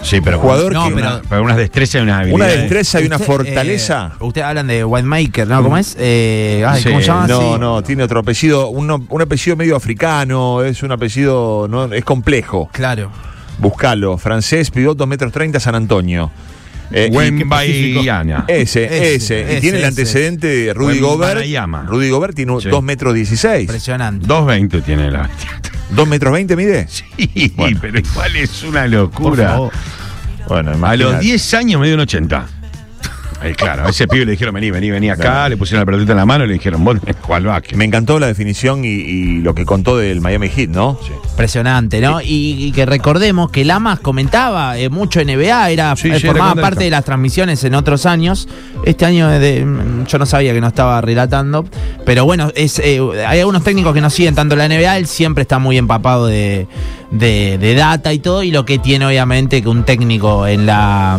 Sí, 0.00 0.20
pero 0.20 0.38
Jugador 0.38 0.72
No, 0.72 0.88
que- 0.88 0.94
pero- 0.94 1.20
pero 1.28 1.42
unas 1.42 1.56
destrezas 1.56 1.96
y 1.96 1.98
unas 2.04 2.14
Una 2.14 2.22
habilidades. 2.22 2.60
destreza 2.60 3.00
y 3.00 3.06
una 3.06 3.16
Usted, 3.16 3.26
fortaleza. 3.26 4.12
eh, 4.20 4.24
Ustedes 4.24 4.46
hablan 4.46 4.68
de 4.68 4.84
Winemaker, 4.84 5.48
¿no? 5.48 5.60
¿Cómo 5.60 5.76
es? 5.76 5.96
Eh, 5.98 6.64
ay, 6.64 6.84
¿Cómo 6.84 7.00
se 7.00 7.06
llama? 7.06 7.26
no, 7.26 7.40
Sí. 7.54 7.58
no, 7.58 7.82
tiene 7.82 8.04
otro 8.04 8.20
apellido, 8.20 8.68
uno- 8.68 9.04
un 9.08 9.22
apellido 9.22 9.56
medio 9.56 9.74
africano, 9.74 10.62
es 10.62 10.84
un 10.84 10.92
apellido, 10.92 11.66
no, 11.68 11.86
es 11.92 12.04
complejo. 12.04 12.68
Claro. 12.72 13.10
Buscalo, 13.58 14.16
francés, 14.18 14.70
pivote 14.70 14.98
2 14.98 15.08
metros 15.08 15.32
30, 15.32 15.58
San 15.58 15.74
Antonio. 15.74 16.30
Eh, 16.90 17.10
Wembaiana. 17.12 18.44
Ese, 18.48 18.84
ese, 18.84 19.14
Ese, 19.14 19.38
Y 19.38 19.42
ese, 19.52 19.60
tiene 19.60 19.78
el 19.78 19.84
antecedente 19.84 20.46
de 20.46 20.74
Rudy 20.74 20.98
Gobert. 21.00 21.40
Rudy 21.86 22.08
Gobert 22.10 22.34
tiene 22.34 22.60
Sí. 22.60 22.68
2 22.68 22.82
metros 22.82 23.14
16. 23.14 23.62
Impresionante. 23.62 24.26
2.20 24.26 24.82
tiene 24.82 25.10
la 25.10 25.28
2 25.90 26.08
metros 26.08 26.32
20 26.32 26.56
mide. 26.56 26.86
Sí, 26.88 27.52
Bueno. 27.56 27.78
pero 27.80 27.98
igual 27.98 28.36
es 28.36 28.62
una 28.62 28.82
Por 28.82 28.90
locura. 28.90 29.48
favor. 29.50 29.72
Bueno, 30.48 30.70
A 30.70 30.74
imagínate. 30.76 31.12
los 31.12 31.20
10 31.20 31.54
años 31.54 31.80
me 31.80 31.86
dio 31.88 31.94
un 31.96 32.00
80. 32.02 32.46
Eh, 33.42 33.54
claro, 33.56 33.86
a 33.86 33.90
ese 33.90 34.08
pibe 34.08 34.24
le 34.24 34.32
dijeron, 34.32 34.52
vení, 34.54 34.70
vení, 34.70 34.90
vení 34.90 35.10
acá, 35.10 35.22
Claro. 35.22 35.48
le 35.50 35.56
pusieron 35.56 35.80
la 35.82 35.86
pelotita 35.86 36.12
en 36.12 36.18
la 36.18 36.26
mano 36.26 36.44
y 36.44 36.48
le 36.48 36.54
dijeron, 36.54 36.84
vos 36.84 36.96
al 37.32 37.44
básquet. 37.44 37.76
Me 37.76 37.84
encantó 37.84 38.18
la 38.18 38.26
definición 38.26 38.84
y, 38.84 38.88
y 38.88 39.38
lo 39.42 39.54
que 39.54 39.64
contó 39.64 39.96
del 39.96 40.20
Miami 40.20 40.48
Heat, 40.48 40.70
¿no? 40.70 40.98
Impresionante, 41.30 42.00
¿no? 42.00 42.20
Y, 42.20 42.56
y 42.64 42.72
que 42.72 42.84
recordemos 42.84 43.50
que 43.50 43.64
Lamas 43.64 44.00
comentaba 44.00 44.76
eh, 44.76 44.88
mucho 44.88 45.22
NBA, 45.22 45.70
era, 45.70 45.94
Sí, 45.94 46.10
eh, 46.10 46.18
sí, 46.18 46.26
formaba 46.26 46.52
era 46.52 46.62
parte 46.62 46.84
de 46.84 46.90
las 46.90 47.04
transmisiones 47.04 47.62
en 47.62 47.74
otros 47.74 48.06
años. 48.06 48.48
Este 48.84 49.04
año 49.06 49.28
de- 49.28 49.64
mm, 49.64 50.06
yo 50.06 50.18
no 50.18 50.26
sabía 50.26 50.52
que 50.52 50.60
no 50.60 50.66
estaba 50.68 51.00
relatando, 51.00 51.64
pero 52.04 52.24
bueno, 52.24 52.50
es, 52.56 52.80
eh, 52.80 53.00
hay 53.26 53.38
algunos 53.40 53.62
técnicos 53.62 53.94
que 53.94 54.00
no 54.00 54.10
siguen 54.10 54.34
tanto 54.34 54.56
la 54.56 54.64
NBA, 54.68 54.98
él 54.98 55.06
siempre 55.06 55.42
está 55.42 55.60
muy 55.60 55.78
empapado 55.78 56.26
de, 56.26 56.66
de- 57.12 57.56
de 57.58 57.74
data 57.74 58.12
y 58.12 58.18
todo, 58.18 58.42
y 58.42 58.50
lo 58.50 58.64
que 58.64 58.78
tiene 58.80 59.06
obviamente 59.06 59.62
que 59.62 59.68
un 59.68 59.84
técnico 59.84 60.46
en 60.46 60.66
la... 60.66 61.18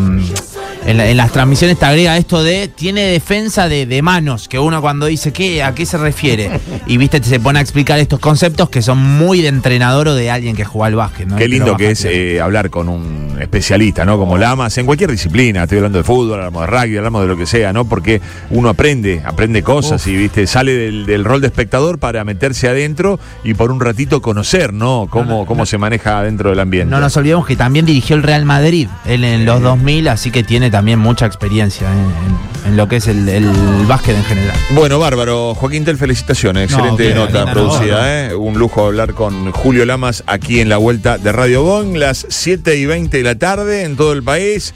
En, 0.86 0.98
la- 0.98 1.08
en 1.08 1.18
las 1.18 1.32
transmisiones 1.32 1.78
te 1.78 1.86
agrega 1.86 2.18
esto 2.18 2.42
de 2.42 2.68
tiene 2.68 3.02
defensa 3.02 3.68
de, 3.68 3.86
de 3.86 4.02
manos, 4.02 4.48
que 4.48 4.58
uno 4.60 4.82
cuando 4.82 5.06
dice 5.08 5.32
¿qué, 5.34 5.62
a 5.62 5.76
qué 5.76 5.86
se 5.86 5.98
refiere 5.98 6.50
y 6.88 6.98
viste 6.98 7.22
se 7.24 7.40
pone 7.40 7.60
a 7.60 7.62
explicar 7.62 8.00
estos 8.00 8.20
conceptos 8.20 8.70
que 8.70 8.82
son 8.82 8.98
muy 8.98 9.42
de 9.42 9.50
entrenador 9.50 10.08
o 10.08 10.16
de 10.16 10.32
alguien 10.32 10.56
que 10.56 10.64
juega 10.66 10.88
al 10.88 10.96
básquet. 10.96 11.28
¿no? 11.28 11.36
Qué 11.36 11.48
lindo 11.48 11.76
que 11.78 11.92
es 11.92 12.06
eh, 12.06 12.40
hablar 12.42 12.70
con 12.70 12.88
un 12.90 13.38
especialista, 13.40 14.06
¿no? 14.06 14.18
Como 14.18 14.38
Lamas, 14.38 14.78
en 14.78 14.86
cualquier 14.86 15.12
disciplina. 15.12 15.64
Estoy 15.64 15.78
hablando 15.80 15.98
de 16.00 16.04
fútbol, 16.04 16.36
hablamos 16.40 16.62
de 16.62 16.68
rugby, 16.68 16.98
hablamos 16.98 17.22
de 17.24 17.28
lo 17.28 17.38
que 17.38 17.46
sea, 17.46 17.72
¿no? 17.74 17.86
Porque 17.86 18.22
uno 18.50 18.70
aprende, 18.70 19.22
aprende 19.26 19.62
cosas 19.64 20.06
y, 20.08 20.16
viste, 20.16 20.48
sale 20.48 20.74
del, 20.74 21.06
del 21.06 21.24
rol 21.26 21.42
de 21.42 21.48
espectador 21.48 22.00
para 22.00 22.24
meterse 22.24 22.68
adentro 22.68 23.20
y 23.44 23.54
por 23.54 23.72
un 23.72 23.80
ratito 23.80 24.22
conocer, 24.22 24.74
¿no? 24.74 25.08
Cómo, 25.10 25.46
cómo 25.46 25.66
se 25.66 25.78
maneja 25.78 26.24
dentro 26.24 26.50
del 26.50 26.60
ambiente. 26.60 26.90
No 26.90 27.00
nos 27.00 27.16
olvidemos 27.18 27.46
que 27.46 27.56
también 27.56 27.86
dirigió 27.86 28.16
el 28.16 28.24
Real 28.24 28.46
Madrid 28.46 28.88
él 29.06 29.24
en 29.24 29.46
los 29.46 29.62
2000, 29.62 30.08
así 30.08 30.32
que 30.32 30.44
tiene 30.44 30.69
también 30.70 31.00
mucha 31.00 31.26
experiencia 31.26 31.88
en, 31.92 32.70
en 32.72 32.78
lo 32.78 32.88
que 32.88 32.98
es 32.98 33.08
el, 33.08 33.28
el 33.30 33.50
básquet 33.88 34.16
en 34.16 34.24
general. 34.24 34.56
Bueno, 34.72 35.00
bárbaro. 35.00 35.56
Joaquín 35.56 35.86
Tel, 35.86 35.98
felicitaciones. 35.98 36.72
No, 36.72 36.78
Excelente 36.78 37.04
bien, 37.04 37.16
nota 37.18 37.52
producida. 37.52 38.28
¿eh? 38.28 38.36
Un 38.36 38.58
lujo 38.58 38.86
hablar 38.86 39.14
con 39.14 39.52
Julio 39.52 39.86
Lamas 39.86 40.24
aquí 40.28 40.60
en 40.60 40.70
la 40.70 40.78
vuelta 40.78 41.18
de 41.18 41.32
Radio 41.32 41.64
Bon, 41.64 42.00
las 42.00 42.26
7 42.30 42.76
y 42.78 42.86
20 42.86 43.18
de 43.18 43.24
la 43.24 43.36
tarde 43.36 43.84
en 43.84 43.96
todo 43.96 44.14
el 44.14 44.24
país. 44.24 44.74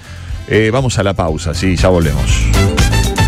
Eh, 0.48 0.70
vamos 0.72 1.00
a 1.00 1.04
la 1.04 1.14
pausa, 1.14 1.54
sí, 1.54 1.76
ya 1.76 1.90
volvemos. 1.90 2.83